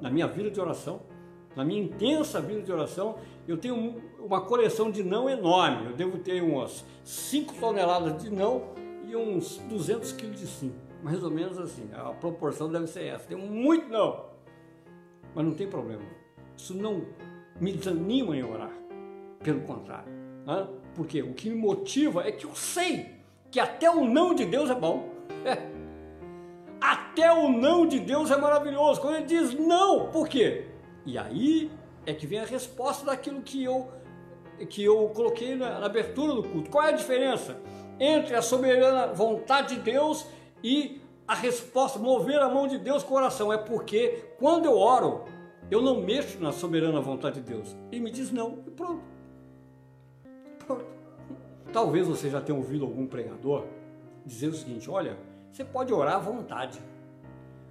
Na 0.00 0.10
minha 0.10 0.26
vida 0.26 0.50
de 0.50 0.60
oração, 0.60 1.00
na 1.56 1.64
minha 1.64 1.82
intensa 1.82 2.40
vida 2.40 2.62
de 2.62 2.72
oração, 2.72 3.16
eu 3.46 3.56
tenho 3.56 4.00
uma 4.20 4.40
coleção 4.40 4.90
de 4.90 5.02
não 5.02 5.28
enorme. 5.28 5.86
Eu 5.86 5.92
devo 5.92 6.18
ter 6.18 6.42
umas 6.42 6.84
5 7.04 7.54
toneladas 7.54 8.22
de 8.22 8.30
não 8.30 8.62
e 9.06 9.16
uns 9.16 9.58
200 9.68 10.12
quilos 10.12 10.40
de 10.40 10.46
sim. 10.46 10.72
Mais 11.02 11.22
ou 11.24 11.30
menos 11.30 11.58
assim. 11.58 11.88
A 11.92 12.10
proporção 12.12 12.70
deve 12.70 12.86
ser 12.86 13.04
essa. 13.04 13.26
Tem 13.26 13.36
muito 13.36 13.88
não. 13.88 14.26
Mas 15.34 15.44
não 15.44 15.54
tem 15.54 15.66
problema. 15.66 16.02
Isso 16.56 16.74
não 16.74 17.04
me 17.60 17.72
desanima 17.72 18.36
em 18.36 18.44
orar. 18.44 18.72
Pelo 19.42 19.62
contrário. 19.62 20.12
Né? 20.46 20.68
Porque 21.00 21.22
o 21.22 21.32
que 21.32 21.48
me 21.48 21.56
motiva 21.56 22.28
é 22.28 22.30
que 22.30 22.44
eu 22.44 22.54
sei 22.54 23.06
que 23.50 23.58
até 23.58 23.90
o 23.90 24.04
não 24.04 24.34
de 24.34 24.44
Deus 24.44 24.68
é 24.68 24.74
bom. 24.74 25.08
É. 25.46 25.56
Até 26.78 27.32
o 27.32 27.48
não 27.48 27.86
de 27.86 27.98
Deus 27.98 28.30
é 28.30 28.36
maravilhoso. 28.36 29.00
Quando 29.00 29.14
ele 29.14 29.24
diz 29.24 29.54
não, 29.54 30.10
por 30.10 30.28
quê? 30.28 30.66
E 31.06 31.16
aí 31.16 31.70
é 32.04 32.12
que 32.12 32.26
vem 32.26 32.40
a 32.40 32.44
resposta 32.44 33.06
daquilo 33.06 33.40
que 33.40 33.64
eu, 33.64 33.90
que 34.68 34.84
eu 34.84 35.08
coloquei 35.14 35.54
na, 35.54 35.80
na 35.80 35.86
abertura 35.86 36.34
do 36.34 36.42
culto. 36.42 36.68
Qual 36.68 36.84
é 36.84 36.90
a 36.90 36.92
diferença 36.92 37.58
entre 37.98 38.34
a 38.34 38.42
soberana 38.42 39.06
vontade 39.06 39.76
de 39.76 39.80
Deus 39.80 40.26
e 40.62 41.00
a 41.26 41.34
resposta, 41.34 41.98
mover 41.98 42.40
a 42.40 42.48
mão 42.50 42.68
de 42.68 42.76
Deus 42.76 43.02
com 43.02 43.14
o 43.14 43.16
coração? 43.16 43.50
É 43.50 43.56
porque 43.56 44.34
quando 44.38 44.66
eu 44.66 44.76
oro, 44.76 45.24
eu 45.70 45.80
não 45.80 46.02
mexo 46.02 46.38
na 46.40 46.52
soberana 46.52 47.00
vontade 47.00 47.40
de 47.40 47.50
Deus. 47.54 47.74
Ele 47.90 48.02
me 48.02 48.10
diz 48.10 48.30
não 48.30 48.62
e 48.66 48.70
pronto. 48.70 49.19
Talvez 51.72 52.06
você 52.06 52.28
já 52.28 52.40
tenha 52.40 52.56
ouvido 52.58 52.84
algum 52.84 53.06
pregador 53.06 53.64
dizer 54.24 54.48
o 54.48 54.54
seguinte: 54.54 54.90
olha, 54.90 55.16
você 55.52 55.64
pode 55.64 55.92
orar 55.92 56.16
à 56.16 56.18
vontade. 56.18 56.80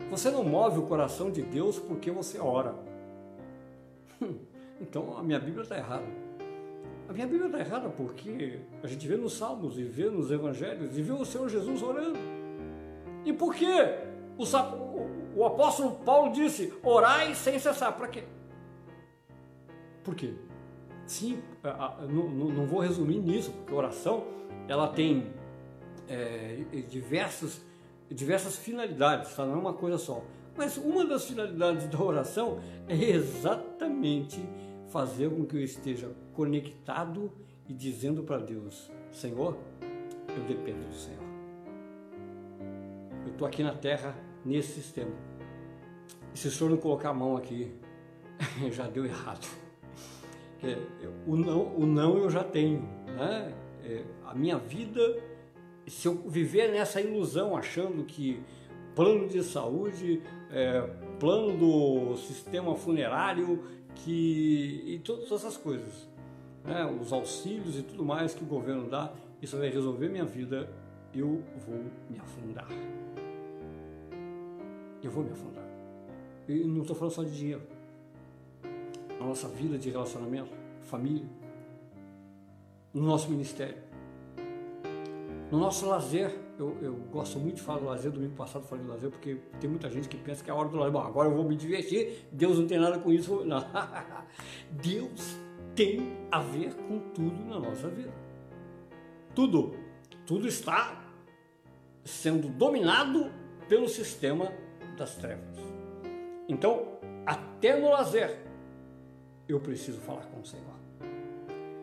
Você 0.10 0.32
não 0.32 0.44
move 0.44 0.80
o 0.80 0.84
coração 0.84 1.30
de 1.30 1.42
Deus 1.42 1.78
porque 1.78 2.10
você 2.10 2.40
ora. 2.40 2.76
Então 4.82 5.18
a 5.18 5.22
minha 5.22 5.40
Bíblia 5.40 5.64
está 5.64 5.78
errada. 5.78 6.06
A 7.10 7.12
minha 7.12 7.28
Bíblia 7.28 7.48
está 7.48 7.60
errada 7.60 7.90
porque 7.90 8.62
a 8.82 8.88
gente 8.88 9.06
vê 9.08 9.18
nos 9.18 9.34
Salmos 9.34 9.78
e 9.78 9.84
vê 9.84 10.10
nos 10.10 10.32
Evangelhos 10.32 10.98
e 10.98 11.02
vê 11.02 11.12
o 11.12 11.26
Senhor 11.26 11.50
Jesus 11.50 11.84
orando. 11.84 12.18
E 13.26 13.34
por 13.34 13.54
que 13.54 13.66
o, 14.38 14.44
o, 14.44 15.10
o 15.36 15.46
apóstolo 15.46 15.96
Paulo 16.06 16.32
disse: 16.32 16.74
orai 16.82 17.36
sem 17.36 17.60
cessar? 17.60 17.92
Para 17.92 18.08
quê? 18.08 18.24
Por 20.04 20.16
quê? 20.16 20.34
Sim, 21.10 21.40
não, 22.08 22.68
vou 22.68 22.82
resumir 22.82 23.18
nisso, 23.18 23.50
porque 23.50 23.74
oração 23.74 24.28
ela 24.68 24.88
tem 24.90 25.34
é, 26.08 26.64
diversas, 26.88 27.66
diversas 28.08 28.58
finalidades, 28.58 29.34
tá? 29.34 29.44
não 29.44 29.56
é 29.56 29.58
uma 29.58 29.74
coisa 29.74 29.98
só. 29.98 30.24
Mas 30.56 30.78
uma 30.78 31.04
das 31.04 31.26
finalidades 31.26 31.88
da 31.88 32.00
oração 32.00 32.60
é 32.88 32.94
exatamente 32.94 34.40
fazer 34.90 35.32
com 35.32 35.48
que 35.48 35.56
eu 35.56 35.64
esteja 35.64 36.12
conectado 36.34 37.32
e 37.68 37.74
dizendo 37.74 38.22
para 38.22 38.38
Deus: 38.38 38.92
Senhor, 39.12 39.58
eu 40.28 40.44
dependo 40.44 40.86
do 40.86 40.94
Senhor. 40.94 41.24
Eu 43.26 43.32
estou 43.32 43.48
aqui 43.48 43.64
na 43.64 43.74
terra 43.74 44.16
nesse 44.46 44.74
sistema. 44.74 45.16
E 46.36 46.38
se 46.38 46.50
o 46.50 46.52
Senhor 46.52 46.70
não 46.70 46.78
colocar 46.78 47.10
a 47.10 47.14
mão 47.16 47.36
aqui, 47.36 47.72
já 48.72 48.88
deu 48.88 49.08
errado. 49.08 49.69
O 51.26 51.36
não, 51.36 51.76
o 51.76 51.86
não 51.86 52.18
eu 52.18 52.30
já 52.30 52.44
tenho. 52.44 52.82
Né? 53.08 53.54
É, 53.84 54.04
a 54.26 54.36
minha 54.36 54.58
vida, 54.58 55.02
se 55.88 56.08
eu 56.08 56.16
viver 56.28 56.72
nessa 56.72 57.02
ilusão, 57.02 57.56
achando 57.56 58.04
que 58.04 58.42
plano 58.96 59.28
de 59.28 59.42
saúde, 59.44 60.22
é, 60.52 60.82
plano 61.20 61.58
do 61.58 62.18
sistema 62.18 62.76
funerário 62.76 63.64
que, 63.96 64.84
e 64.86 65.00
todas 65.00 65.32
essas 65.32 65.56
coisas. 65.58 66.08
Né? 66.66 66.86
Os 67.02 67.14
auxílios 67.14 67.80
e 67.80 67.84
tudo 67.84 68.04
mais 68.04 68.34
que 68.34 68.44
o 68.44 68.48
governo 68.48 68.90
dá, 68.90 69.14
isso 69.42 69.58
vai 69.58 69.70
resolver 69.70 70.10
minha 70.10 70.26
vida, 70.26 70.70
eu 71.14 71.42
vou 71.66 71.86
me 72.10 72.20
afundar. 72.20 72.68
Eu 75.02 75.12
vou 75.12 75.24
me 75.24 75.32
afundar. 75.32 75.64
E 76.48 76.64
não 76.66 76.82
estou 76.82 76.96
falando 76.96 77.14
só 77.14 77.24
de 77.24 77.36
dinheiro. 77.36 77.62
A 79.20 79.24
nossa 79.24 79.48
vida 79.48 79.78
de 79.78 79.90
relacionamento, 79.90 80.52
família, 80.82 81.28
no 82.94 83.04
nosso 83.04 83.30
ministério, 83.30 83.78
no 85.52 85.58
nosso 85.58 85.88
lazer, 85.88 86.32
eu, 86.60 86.78
eu, 86.82 86.94
gosto 87.12 87.40
muito 87.40 87.56
de 87.56 87.62
falar 87.62 87.80
do 87.80 87.86
lazer, 87.86 88.12
domingo 88.12 88.36
passado 88.36 88.66
falei 88.66 88.86
do 88.86 88.92
lazer, 88.92 89.10
porque 89.10 89.38
tem 89.60 89.68
muita 89.68 89.90
gente 89.90 90.08
que 90.08 90.16
pensa 90.18 90.44
que 90.44 90.50
é 90.50 90.54
a 90.54 90.56
hora 90.56 90.70
do 90.70 90.78
lazer. 90.78 90.92
Bom, 90.92 91.00
agora 91.00 91.28
eu 91.28 91.36
vou 91.36 91.44
me 91.44 91.56
divertir, 91.56 92.28
Deus 92.32 92.60
não 92.60 92.68
tem 92.68 92.80
nada 92.80 93.00
com 93.00 93.12
isso. 93.12 93.44
Não. 93.44 93.60
Deus 94.70 95.38
tem 95.76 96.28
a 96.32 96.40
ver 96.40 96.76
com 96.76 97.00
tudo 97.14 97.44
na 97.46 97.60
nossa 97.60 97.90
vida. 97.90 98.14
Tudo. 99.34 99.74
Tudo 100.26 100.48
está 100.48 101.04
sendo 102.04 102.48
dominado 102.50 103.32
pelo 103.68 103.88
sistema 103.88 104.52
das 104.98 105.16
trevas. 105.16 105.58
Então, 106.48 107.00
até 107.26 107.80
no 107.80 107.90
lazer, 107.90 108.49
eu 109.50 109.60
preciso 109.60 110.00
falar 110.00 110.26
com 110.28 110.40
o 110.40 110.46
Senhor. 110.46 110.66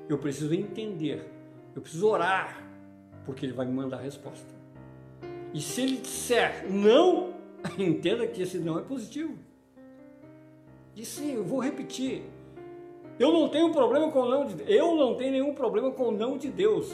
Eu 0.09 0.19
preciso 0.19 0.55
entender. 0.55 1.29
Eu 1.75 1.83
preciso 1.83 2.09
orar, 2.09 2.65
porque 3.25 3.45
Ele 3.45 3.53
vai 3.53 3.67
me 3.67 3.73
mandar 3.73 3.99
a 3.99 4.03
resposta. 4.03 4.55
E 5.53 5.61
se 5.61 5.81
ele 5.81 5.97
disser 5.97 6.67
não, 6.71 7.35
entenda 7.79 8.27
que 8.27 8.43
esse 8.43 8.59
não 8.59 8.79
é 8.79 8.83
positivo. 8.83 9.37
E 10.95 11.05
sim, 11.05 11.35
eu 11.35 11.45
vou 11.45 11.61
repetir. 11.61 12.23
Eu 13.19 13.33
não 13.33 13.49
tenho 13.49 13.73
problema 13.73 14.11
com 14.11 14.21
o 14.21 14.29
não 14.29 14.47
de 14.47 14.55
Deus. 14.55 14.71
Eu 14.71 14.95
não 14.95 15.15
tenho 15.15 15.33
nenhum 15.33 15.55
problema 15.55 15.91
com 15.91 16.09
o 16.09 16.13
não 16.13 16.37
de 16.37 16.51
Deus. 16.51 16.93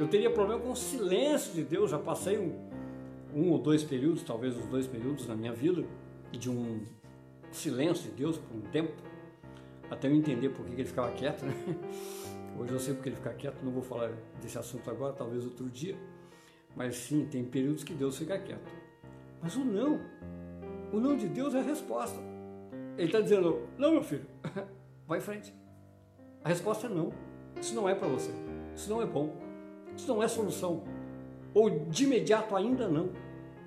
Eu 0.00 0.08
teria 0.08 0.30
problema 0.30 0.60
com 0.60 0.70
o 0.70 0.76
silêncio 0.76 1.52
de 1.52 1.62
Deus. 1.62 1.90
Já 1.90 1.98
passei 1.98 2.38
um, 2.38 2.52
um 3.34 3.50
ou 3.50 3.58
dois 3.58 3.84
períodos, 3.84 4.22
talvez 4.22 4.56
os 4.56 4.66
dois 4.66 4.86
períodos 4.86 5.26
na 5.26 5.34
minha 5.34 5.52
vida, 5.52 5.84
de 6.32 6.50
um 6.50 6.80
silêncio 7.50 8.10
de 8.10 8.16
Deus 8.16 8.38
por 8.38 8.56
um 8.56 8.60
tempo, 8.70 8.92
até 9.90 10.08
eu 10.08 10.14
entender 10.14 10.50
por 10.50 10.64
que 10.66 10.72
ele 10.72 10.84
ficava 10.84 11.10
quieto. 11.12 11.44
Né? 11.44 11.54
Hoje 12.58 12.72
eu 12.72 12.80
sei 12.80 12.94
porque 12.94 13.08
ele 13.08 13.16
fica 13.16 13.32
quieto, 13.34 13.62
não 13.62 13.70
vou 13.70 13.82
falar 13.82 14.12
desse 14.42 14.58
assunto 14.58 14.90
agora, 14.90 15.12
talvez 15.12 15.44
outro 15.44 15.68
dia. 15.68 15.96
Mas 16.74 16.96
sim, 16.96 17.26
tem 17.26 17.44
períodos 17.44 17.84
que 17.84 17.94
Deus 17.94 18.18
fica 18.18 18.38
quieto. 18.38 18.70
Mas 19.40 19.54
o 19.56 19.64
não, 19.64 20.00
o 20.92 20.98
não 20.98 21.16
de 21.16 21.28
Deus 21.28 21.54
é 21.54 21.60
a 21.60 21.62
resposta. 21.62 22.18
Ele 22.96 23.06
está 23.06 23.20
dizendo: 23.20 23.68
não, 23.76 23.92
meu 23.92 24.02
filho, 24.02 24.26
vai 25.06 25.18
em 25.18 25.22
frente. 25.22 25.54
A 26.42 26.48
resposta 26.48 26.86
é 26.86 26.90
não. 26.90 27.12
Isso 27.60 27.74
não 27.74 27.88
é 27.88 27.94
para 27.94 28.08
você. 28.08 28.32
Isso 28.74 28.90
não 28.90 29.02
é 29.02 29.06
bom. 29.06 29.36
Isso 29.96 30.08
não 30.08 30.22
é 30.22 30.28
solução. 30.28 30.82
Ou 31.54 31.70
de 31.70 32.04
imediato 32.04 32.54
ainda 32.54 32.88
não. 32.88 33.10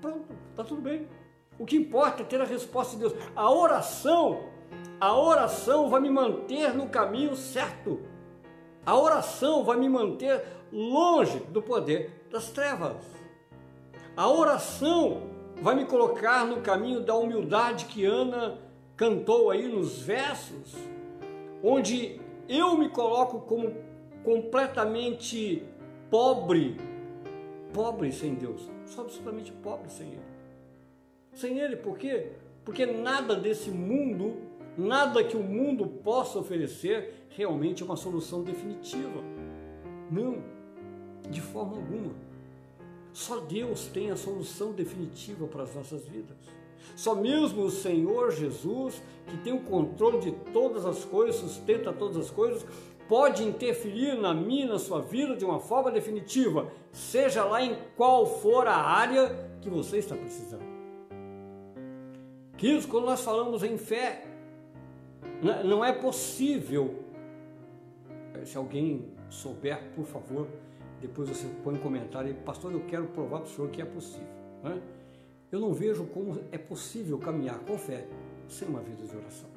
Pronto, 0.00 0.34
está 0.50 0.64
tudo 0.64 0.82
bem. 0.82 1.06
O 1.58 1.64
que 1.64 1.76
importa 1.76 2.22
é 2.22 2.26
ter 2.26 2.40
a 2.40 2.44
resposta 2.44 2.96
de 2.96 3.00
Deus. 3.00 3.14
A 3.36 3.50
oração, 3.50 4.48
a 5.00 5.16
oração 5.16 5.88
vai 5.88 6.00
me 6.00 6.10
manter 6.10 6.74
no 6.74 6.88
caminho 6.88 7.34
certo. 7.34 8.00
A 8.86 8.96
oração 8.96 9.64
vai 9.64 9.76
me 9.76 9.88
manter 9.88 10.42
longe 10.72 11.40
do 11.50 11.60
poder 11.60 12.26
das 12.30 12.50
trevas. 12.50 13.04
A 14.16 14.28
oração 14.28 15.22
vai 15.60 15.74
me 15.74 15.84
colocar 15.84 16.46
no 16.46 16.60
caminho 16.60 17.00
da 17.00 17.14
humildade 17.14 17.86
que 17.86 18.04
Ana 18.04 18.58
cantou 18.96 19.50
aí 19.50 19.66
nos 19.66 20.00
versos, 20.02 20.76
onde 21.62 22.20
eu 22.48 22.76
me 22.76 22.88
coloco 22.88 23.40
como 23.40 23.74
completamente 24.22 25.66
pobre, 26.10 26.76
pobre 27.72 28.12
sem 28.12 28.34
Deus, 28.34 28.68
sou 28.86 29.04
absolutamente 29.04 29.50
pobre 29.50 29.90
sem 29.90 30.08
Ele. 30.08 30.32
Sem 31.32 31.58
Ele, 31.58 31.76
por 31.76 31.98
quê? 31.98 32.32
Porque 32.64 32.86
nada 32.86 33.34
desse 33.34 33.70
mundo, 33.70 34.36
nada 34.76 35.24
que 35.24 35.36
o 35.36 35.42
mundo 35.42 35.86
possa 35.86 36.38
oferecer, 36.38 37.26
realmente 37.30 37.82
é 37.82 37.86
uma 37.86 37.96
solução 37.96 38.42
definitiva. 38.42 39.22
Não 40.10 40.42
de 41.30 41.40
forma 41.40 41.76
alguma. 41.76 42.12
Só 43.12 43.38
Deus 43.40 43.86
tem 43.86 44.10
a 44.10 44.16
solução 44.16 44.72
definitiva 44.72 45.46
para 45.46 45.64
as 45.64 45.74
nossas 45.74 46.06
vidas. 46.06 46.36
Só 46.96 47.14
mesmo 47.14 47.62
o 47.62 47.70
Senhor 47.70 48.30
Jesus, 48.32 49.02
que 49.26 49.36
tem 49.38 49.52
o 49.52 49.60
controle 49.60 50.18
de 50.18 50.32
todas 50.52 50.84
as 50.84 51.04
coisas, 51.04 51.36
sustenta 51.36 51.92
todas 51.92 52.16
as 52.16 52.30
coisas, 52.30 52.66
pode 53.08 53.44
interferir 53.44 54.18
na 54.18 54.34
minha, 54.34 54.66
na 54.66 54.78
sua 54.78 55.00
vida 55.00 55.36
de 55.36 55.44
uma 55.44 55.60
forma 55.60 55.90
definitiva, 55.90 56.70
seja 56.90 57.44
lá 57.44 57.62
em 57.62 57.76
qual 57.96 58.26
for 58.26 58.66
a 58.66 58.76
área 58.76 59.50
que 59.60 59.70
você 59.70 59.98
está 59.98 60.16
precisando. 60.16 60.64
Queridos, 62.56 62.86
quando 62.86 63.06
nós 63.06 63.22
falamos 63.22 63.62
em 63.62 63.76
fé, 63.76 64.24
não 65.42 65.84
é 65.84 65.92
possível. 65.92 67.02
Se 68.44 68.56
alguém 68.56 69.12
souber, 69.28 69.90
por 69.94 70.04
favor, 70.04 70.46
depois 71.00 71.28
você 71.28 71.48
põe 71.64 71.74
um 71.74 71.78
comentário 71.78 72.30
e, 72.30 72.34
pastor, 72.34 72.72
eu 72.72 72.80
quero 72.86 73.06
provar 73.08 73.40
para 73.40 73.48
o 73.48 73.50
senhor 73.50 73.70
que 73.70 73.82
é 73.82 73.84
possível. 73.84 74.28
Né? 74.62 74.80
Eu 75.50 75.60
não 75.60 75.72
vejo 75.72 76.04
como 76.06 76.38
é 76.50 76.58
possível 76.58 77.18
caminhar 77.18 77.58
com 77.60 77.76
fé 77.76 78.06
sem 78.48 78.68
uma 78.68 78.80
vida 78.80 79.04
de 79.04 79.16
oração. 79.16 79.50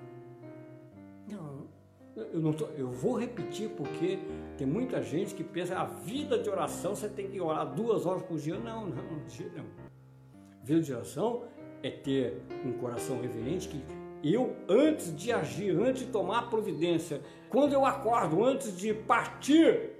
Não, 1.27 1.67
eu, 2.15 2.39
não 2.39 2.51
tô, 2.51 2.65
eu 2.77 2.89
vou 2.89 3.17
repetir 3.17 3.69
porque 3.69 4.19
tem 4.57 4.65
muita 4.65 5.01
gente 5.01 5.35
que 5.35 5.43
pensa 5.43 5.77
a 5.77 5.85
vida 5.85 6.39
de 6.39 6.49
oração 6.49 6.95
você 6.95 7.09
tem 7.09 7.29
que 7.29 7.39
orar 7.39 7.73
duas 7.73 8.05
horas 8.05 8.23
por 8.23 8.37
dia. 8.37 8.57
Não, 8.57 8.87
não, 8.87 8.95
não. 8.95 9.65
Vida 10.63 10.81
de 10.81 10.93
oração 10.93 11.43
é 11.83 11.91
ter 11.91 12.41
um 12.65 12.73
coração 12.73 13.21
reverente 13.21 13.69
que 13.69 13.83
eu, 14.33 14.55
antes 14.67 15.15
de 15.15 15.31
agir, 15.31 15.71
antes 15.77 16.05
de 16.05 16.11
tomar 16.11 16.49
providência, 16.49 17.21
quando 17.49 17.73
eu 17.73 17.85
acordo, 17.85 18.43
antes 18.43 18.75
de 18.75 18.93
partir 18.93 19.91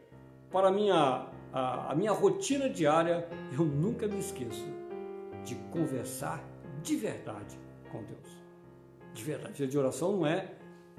para 0.51 0.69
a 0.69 0.71
minha, 0.71 1.27
a, 1.53 1.91
a 1.91 1.95
minha 1.95 2.11
rotina 2.11 2.69
diária, 2.69 3.27
eu 3.51 3.65
nunca 3.65 4.07
me 4.07 4.19
esqueço 4.19 4.65
de 5.43 5.55
conversar 5.71 6.43
de 6.81 6.95
verdade 6.95 7.59
com 7.91 8.03
Deus. 8.03 8.37
De 9.13 9.23
verdade. 9.23 9.53
Dia 9.53 9.67
de 9.67 9.77
oração 9.77 10.17
não 10.17 10.25
é 10.25 10.51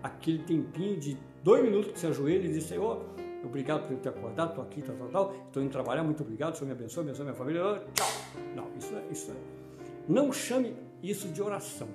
aquele 0.03 0.39
tempinho 0.45 0.99
de 0.99 1.17
dois 1.43 1.63
minutos 1.63 1.93
que 1.93 1.99
você 1.99 2.07
ajoelha 2.07 2.47
e 2.47 2.53
diz, 2.53 2.65
Senhor, 2.65 3.05
obrigado 3.45 3.89
por 3.89 3.97
ter 3.99 4.09
acordado, 4.09 4.51
estou 4.51 4.65
aqui, 4.65 4.83
tal, 4.83 4.97
tal, 4.97 5.09
tal, 5.09 5.35
estou 5.47 5.63
indo 5.63 5.71
trabalhar, 5.71 6.03
muito 6.03 6.23
obrigado, 6.23 6.57
Senhor 6.57 6.67
me 6.67 6.73
abençoe, 6.73 7.03
abençoe 7.03 7.25
minha 7.25 7.35
família, 7.37 7.83
tchau. 7.95 8.07
Não, 8.55 8.69
isso 8.77 8.95
é, 8.95 9.13
isso 9.13 9.33
é. 9.33 9.35
Não 10.09 10.33
chame 10.33 10.77
isso 11.03 11.29
de 11.29 11.43
oração, 11.43 11.89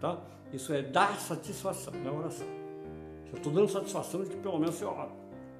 tá? 0.00 0.18
Isso 0.52 0.72
é 0.72 0.82
dar 0.82 1.18
satisfação, 1.18 1.92
não 1.94 2.14
é 2.14 2.18
oração. 2.18 2.46
Eu 3.30 3.36
estou 3.36 3.52
dando 3.52 3.68
satisfação 3.68 4.24
de 4.24 4.30
que 4.30 4.36
pelo 4.36 4.58
menos 4.58 4.74
você 4.74 4.84
ora. 4.84 5.10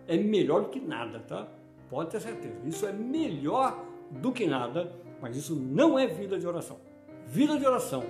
É 0.09 0.17
melhor 0.17 0.63
do 0.63 0.69
que 0.69 0.81
nada, 0.81 1.21
tá? 1.21 1.47
Pode 1.89 2.11
ter 2.11 2.21
certeza. 2.21 2.55
Isso 2.65 2.87
é 2.87 2.93
melhor 2.93 3.85
do 4.11 4.33
que 4.33 4.47
nada, 4.47 4.93
mas 5.21 5.37
isso 5.37 5.55
não 5.55 5.99
é 5.99 6.07
vida 6.07 6.39
de 6.39 6.47
oração. 6.47 6.79
Vida 7.27 7.59
de 7.59 7.65
oração. 7.65 8.03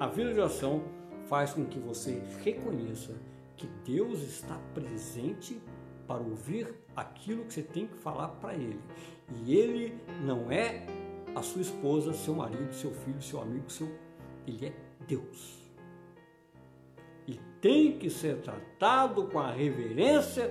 A 0.00 0.06
vida 0.06 0.32
de 0.32 0.40
oração 0.40 0.82
faz 1.28 1.52
com 1.52 1.64
que 1.66 1.78
você 1.78 2.22
reconheça 2.42 3.12
que 3.56 3.66
Deus 3.84 4.22
está 4.22 4.58
presente 4.74 5.60
para 6.06 6.22
ouvir 6.22 6.74
aquilo 6.94 7.44
que 7.44 7.52
você 7.52 7.62
tem 7.62 7.86
que 7.86 7.96
falar 7.96 8.28
para 8.28 8.54
Ele. 8.54 8.80
E 9.44 9.54
Ele 9.54 9.98
não 10.22 10.50
é 10.50 10.86
a 11.34 11.42
sua 11.42 11.60
esposa, 11.60 12.14
seu 12.14 12.34
marido, 12.34 12.72
seu 12.72 12.92
filho, 12.92 13.20
seu 13.20 13.40
amigo, 13.40 13.70
seu. 13.70 13.88
Ele 14.46 14.66
é 14.66 14.72
Deus. 15.06 15.56
E 17.26 17.38
tem 17.60 17.98
que 17.98 18.08
ser 18.08 18.40
tratado 18.40 19.26
com 19.26 19.38
a 19.38 19.50
reverência 19.50 20.50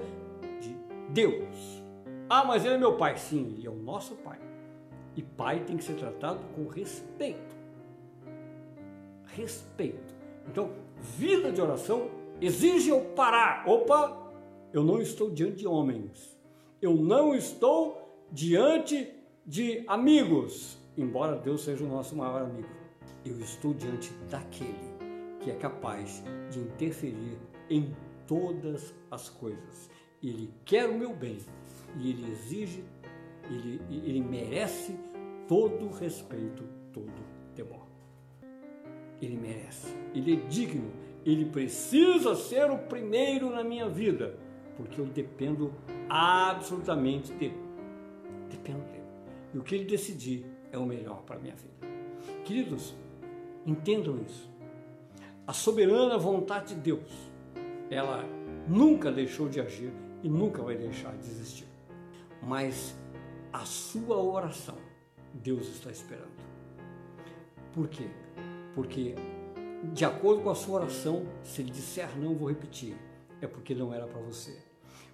de 0.59 0.75
Deus. 1.11 1.83
Ah, 2.29 2.43
mas 2.43 2.65
ele 2.65 2.75
é 2.75 2.77
meu 2.77 2.97
pai. 2.97 3.17
Sim, 3.17 3.55
ele 3.57 3.67
é 3.67 3.69
o 3.69 3.75
nosso 3.75 4.15
pai. 4.15 4.39
E 5.15 5.21
pai 5.21 5.63
tem 5.63 5.77
que 5.77 5.83
ser 5.83 5.95
tratado 5.95 6.39
com 6.53 6.67
respeito. 6.67 7.55
Respeito. 9.27 10.13
Então, 10.47 10.71
vida 10.99 11.51
de 11.51 11.61
oração 11.61 12.09
exige 12.41 12.89
eu 12.89 13.01
parar. 13.15 13.67
Opa, 13.67 14.31
eu 14.73 14.83
não 14.83 15.01
estou 15.01 15.29
diante 15.29 15.57
de 15.57 15.67
homens. 15.67 16.37
Eu 16.81 16.95
não 16.95 17.33
estou 17.33 18.27
diante 18.31 19.09
de 19.45 19.83
amigos, 19.87 20.77
embora 20.97 21.35
Deus 21.35 21.63
seja 21.63 21.83
o 21.83 21.87
nosso 21.87 22.15
maior 22.15 22.41
amigo. 22.41 22.84
Eu 23.25 23.39
estou 23.39 23.73
diante 23.73 24.13
daquele 24.29 24.95
que 25.39 25.49
é 25.49 25.55
capaz 25.55 26.23
de 26.51 26.59
interferir 26.59 27.37
em 27.69 27.95
todas 28.27 28.93
as 29.09 29.29
coisas. 29.29 29.89
Ele 30.21 30.51
quer 30.63 30.89
o 30.89 30.97
meu 30.97 31.15
bem 31.15 31.39
e 31.99 32.09
ele 32.09 32.31
exige, 32.31 32.83
ele, 33.49 33.81
ele 33.89 34.21
merece 34.21 34.95
todo 35.47 35.89
respeito, 35.89 36.63
todo 36.91 37.11
temor. 37.53 37.85
Ele 39.21 39.37
merece, 39.37 39.95
ele 40.13 40.33
é 40.33 40.47
digno, 40.47 40.91
ele 41.25 41.45
precisa 41.45 42.35
ser 42.35 42.69
o 42.69 42.77
primeiro 42.77 43.49
na 43.49 43.63
minha 43.63 43.89
vida, 43.89 44.37
porque 44.75 44.99
eu 44.99 45.05
dependo 45.05 45.73
absolutamente 46.09 47.31
dele. 47.33 47.57
Dependo 48.49 48.83
dele. 48.85 49.03
E 49.53 49.57
o 49.57 49.63
que 49.63 49.75
ele 49.75 49.85
decidir 49.85 50.45
é 50.71 50.77
o 50.77 50.85
melhor 50.85 51.23
para 51.23 51.37
a 51.37 51.39
minha 51.39 51.55
vida. 51.55 51.73
Queridos, 52.43 52.95
entendam 53.65 54.21
isso. 54.21 54.49
A 55.47 55.53
soberana 55.53 56.17
vontade 56.17 56.75
de 56.75 56.81
Deus, 56.81 57.11
ela 57.89 58.23
nunca 58.67 59.11
deixou 59.11 59.47
de 59.47 59.59
agir 59.59 59.93
e 60.23 60.29
nunca 60.29 60.61
vai 60.61 60.75
deixar 60.75 61.15
de 61.17 61.27
existir. 61.29 61.67
Mas 62.41 62.95
a 63.53 63.65
sua 63.65 64.17
oração, 64.21 64.77
Deus 65.33 65.67
está 65.67 65.91
esperando. 65.91 66.35
Por 67.73 67.87
quê? 67.87 68.07
Porque, 68.73 69.15
de 69.93 70.05
acordo 70.05 70.43
com 70.43 70.49
a 70.49 70.55
sua 70.55 70.81
oração, 70.81 71.25
se 71.43 71.61
ele 71.61 71.71
disser 71.71 72.17
não, 72.17 72.35
vou 72.35 72.49
repetir, 72.49 72.95
é 73.41 73.47
porque 73.47 73.75
não 73.75 73.93
era 73.93 74.07
para 74.07 74.21
você. 74.21 74.57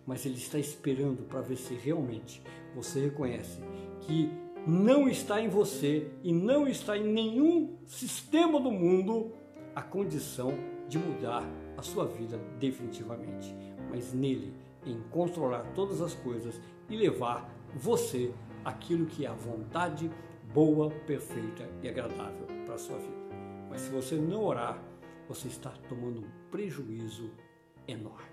Mas 0.05 0.25
ele 0.25 0.35
está 0.35 0.57
esperando 0.57 1.23
para 1.23 1.41
ver 1.41 1.57
se 1.57 1.73
realmente 1.73 2.41
você 2.73 3.01
reconhece 3.01 3.59
que 4.01 4.31
não 4.65 5.07
está 5.07 5.41
em 5.41 5.49
você 5.49 6.11
e 6.23 6.31
não 6.31 6.67
está 6.67 6.97
em 6.97 7.03
nenhum 7.03 7.77
sistema 7.85 8.59
do 8.59 8.71
mundo 8.71 9.31
a 9.75 9.81
condição 9.81 10.53
de 10.87 10.99
mudar 10.99 11.43
a 11.77 11.81
sua 11.81 12.05
vida 12.05 12.37
definitivamente, 12.59 13.55
mas 13.89 14.13
nele 14.13 14.53
em 14.85 14.99
controlar 15.09 15.63
todas 15.73 16.01
as 16.01 16.13
coisas 16.13 16.59
e 16.89 16.95
levar 16.95 17.49
você 17.73 18.33
aquilo 18.63 19.05
que 19.05 19.25
é 19.25 19.29
a 19.29 19.33
vontade 19.33 20.11
boa, 20.53 20.91
perfeita 21.07 21.67
e 21.81 21.87
agradável 21.87 22.45
para 22.65 22.75
a 22.75 22.77
sua 22.77 22.97
vida. 22.97 23.21
Mas 23.69 23.81
se 23.81 23.89
você 23.89 24.15
não 24.15 24.43
orar, 24.43 24.83
você 25.27 25.47
está 25.47 25.71
tomando 25.87 26.19
um 26.19 26.29
prejuízo 26.51 27.31
enorme, 27.87 28.29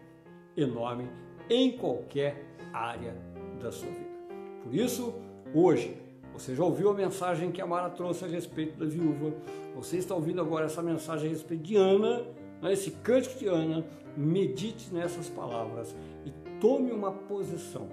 enorme 0.56 1.08
em 1.48 1.76
qualquer 1.78 2.44
área 2.72 3.14
da 3.62 3.70
sua 3.70 3.88
vida. 3.88 4.18
Por 4.64 4.74
isso, 4.74 5.14
hoje, 5.54 6.07
você 6.38 6.54
já 6.54 6.62
ouviu 6.62 6.90
a 6.90 6.94
mensagem 6.94 7.50
que 7.50 7.60
a 7.60 7.66
Mara 7.66 7.90
trouxe 7.90 8.24
a 8.24 8.28
respeito 8.28 8.78
da 8.78 8.86
viúva. 8.86 9.34
Você 9.74 9.96
está 9.96 10.14
ouvindo 10.14 10.40
agora 10.40 10.66
essa 10.66 10.80
mensagem 10.80 11.26
a 11.26 11.32
respeito 11.32 11.64
de 11.64 11.76
Ana, 11.76 12.24
né, 12.62 12.72
esse 12.72 12.92
cântico 12.92 13.38
de 13.38 13.46
Ana. 13.46 13.84
Medite 14.16 14.92
nessas 14.92 15.28
palavras 15.28 15.94
e 16.24 16.32
tome 16.60 16.90
uma 16.92 17.12
posição. 17.12 17.88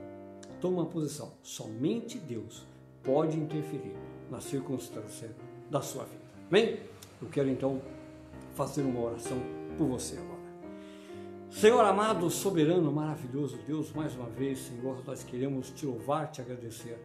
Tome 0.62 0.75
uma 0.75 0.86
posição. 0.86 1.34
Somente 1.43 2.17
Deus 2.17 2.65
pode 3.03 3.38
interferir 3.38 3.95
na 4.29 4.39
circunstância 4.39 5.36
da 5.69 5.81
sua 5.81 6.03
vida. 6.03 6.23
Bem, 6.49 6.79
eu 7.21 7.27
quero 7.29 7.49
então 7.49 7.81
fazer 8.53 8.81
uma 8.81 9.01
oração 9.01 9.38
por 9.77 9.88
você 9.88 10.17
agora. 10.17 10.36
Senhor 11.49 11.84
amado, 11.86 12.29
soberano, 12.29 12.91
maravilhoso 12.91 13.60
Deus, 13.67 13.91
mais 13.91 14.15
uma 14.15 14.29
vez, 14.29 14.60
Senhor, 14.60 15.03
nós 15.05 15.23
queremos 15.23 15.69
te 15.69 15.86
louvar, 15.86 16.31
te 16.31 16.41
agradecer 16.41 16.99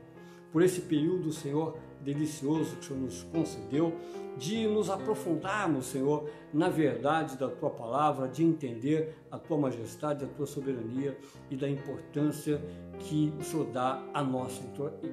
por 0.52 0.62
esse 0.62 0.80
período, 0.82 1.32
Senhor, 1.32 1.76
delicioso 2.02 2.76
que 2.76 2.80
o 2.80 2.84
Senhor 2.88 3.00
nos 3.00 3.22
concedeu, 3.24 3.92
de 4.36 4.66
nos 4.66 4.88
aprofundarmos, 4.88 5.86
Senhor, 5.86 6.28
na 6.52 6.68
verdade 6.68 7.36
da 7.36 7.48
Tua 7.48 7.70
palavra, 7.70 8.26
de 8.26 8.42
entender 8.42 9.14
a 9.30 9.38
Tua 9.38 9.58
majestade, 9.58 10.24
a 10.24 10.28
Tua 10.28 10.46
soberania 10.46 11.16
e 11.50 11.56
da 11.56 11.68
importância 11.68 12.60
que 13.00 13.32
o 13.38 13.42
Senhor 13.42 13.66
dá 13.66 14.02
à 14.14 14.22
nossa, 14.22 14.62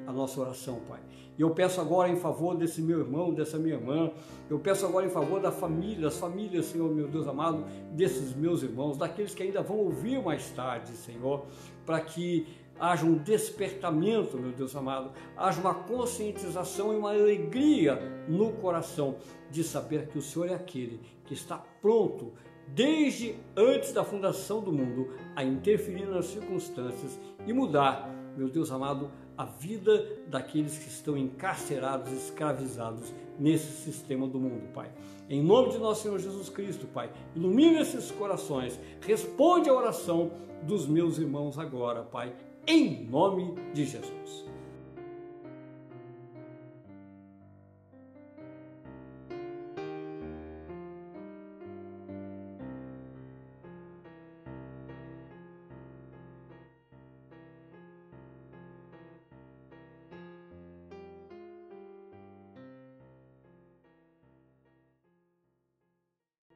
à 0.06 0.12
nossa 0.14 0.40
oração, 0.40 0.80
Pai. 0.88 1.02
E 1.38 1.42
eu 1.42 1.52
peço 1.52 1.80
agora 1.80 2.10
em 2.10 2.16
favor 2.16 2.56
desse 2.56 2.82
meu 2.82 3.00
irmão, 3.00 3.34
dessa 3.34 3.58
minha 3.60 3.76
irmã, 3.76 4.12
eu 4.50 4.58
peço 4.58 4.86
agora 4.86 5.06
em 5.06 5.10
favor 5.10 5.40
da 5.40 5.52
família, 5.52 6.02
das 6.02 6.18
famílias, 6.18 6.66
Senhor, 6.66 6.90
meu 6.90 7.08
Deus 7.08 7.28
amado, 7.28 7.64
desses 7.92 8.34
meus 8.34 8.64
irmãos, 8.64 8.98
daqueles 8.98 9.36
que 9.36 9.44
ainda 9.44 9.62
vão 9.62 9.78
ouvir 9.78 10.22
mais 10.24 10.50
tarde, 10.52 10.92
Senhor, 10.94 11.46
para 11.86 12.00
que 12.02 12.48
haja 12.80 13.06
um 13.06 13.18
despertamento, 13.18 14.38
meu 14.38 14.52
Deus 14.52 14.76
amado, 14.76 15.12
haja 15.36 15.60
uma 15.60 15.74
conscientização 15.74 16.94
e 16.94 16.98
uma 16.98 17.12
alegria 17.12 17.96
no 18.28 18.54
coração 18.54 19.18
de 19.50 19.64
saber 19.64 20.08
que 20.08 20.18
o 20.18 20.22
Senhor 20.22 20.50
é 20.50 20.54
aquele 20.54 21.00
que 21.26 21.34
está 21.34 21.58
pronto 21.82 22.34
desde 22.68 23.36
antes 23.56 23.94
da 23.94 24.04
fundação 24.04 24.62
do 24.62 24.72
mundo 24.72 25.10
a 25.36 25.44
interferir 25.44 26.06
nas 26.06 26.26
circunstâncias 26.26 27.20
e 27.46 27.54
mudar, 27.54 28.10
meu 28.36 28.50
Deus 28.50 28.72
amado, 28.72 29.10
a 29.38 29.46
vida 29.46 30.06
daqueles 30.28 30.78
que 30.78 30.88
estão 30.88 31.16
encarcerados, 31.16 32.12
escravizados 32.12 33.14
nesse 33.40 33.84
sistema 33.84 34.28
do 34.28 34.40
mundo, 34.40 34.68
Pai. 34.74 34.92
Em 35.30 35.44
nome 35.44 35.72
de 35.72 35.78
nosso 35.78 36.04
Senhor 36.04 36.18
Jesus 36.20 36.50
Cristo, 36.50 36.88
Pai, 36.88 37.12
ilumina 37.36 37.82
esses 37.82 38.10
corações, 38.12 38.80
responde 39.02 39.70
a 39.70 39.74
oração 39.74 40.32
dos 40.64 40.88
meus 40.88 41.20
irmãos 41.20 41.60
agora, 41.60 42.02
Pai, 42.02 42.34
em 42.68 43.06
nome 43.06 43.54
de 43.74 43.86
Jesus. 43.86 44.47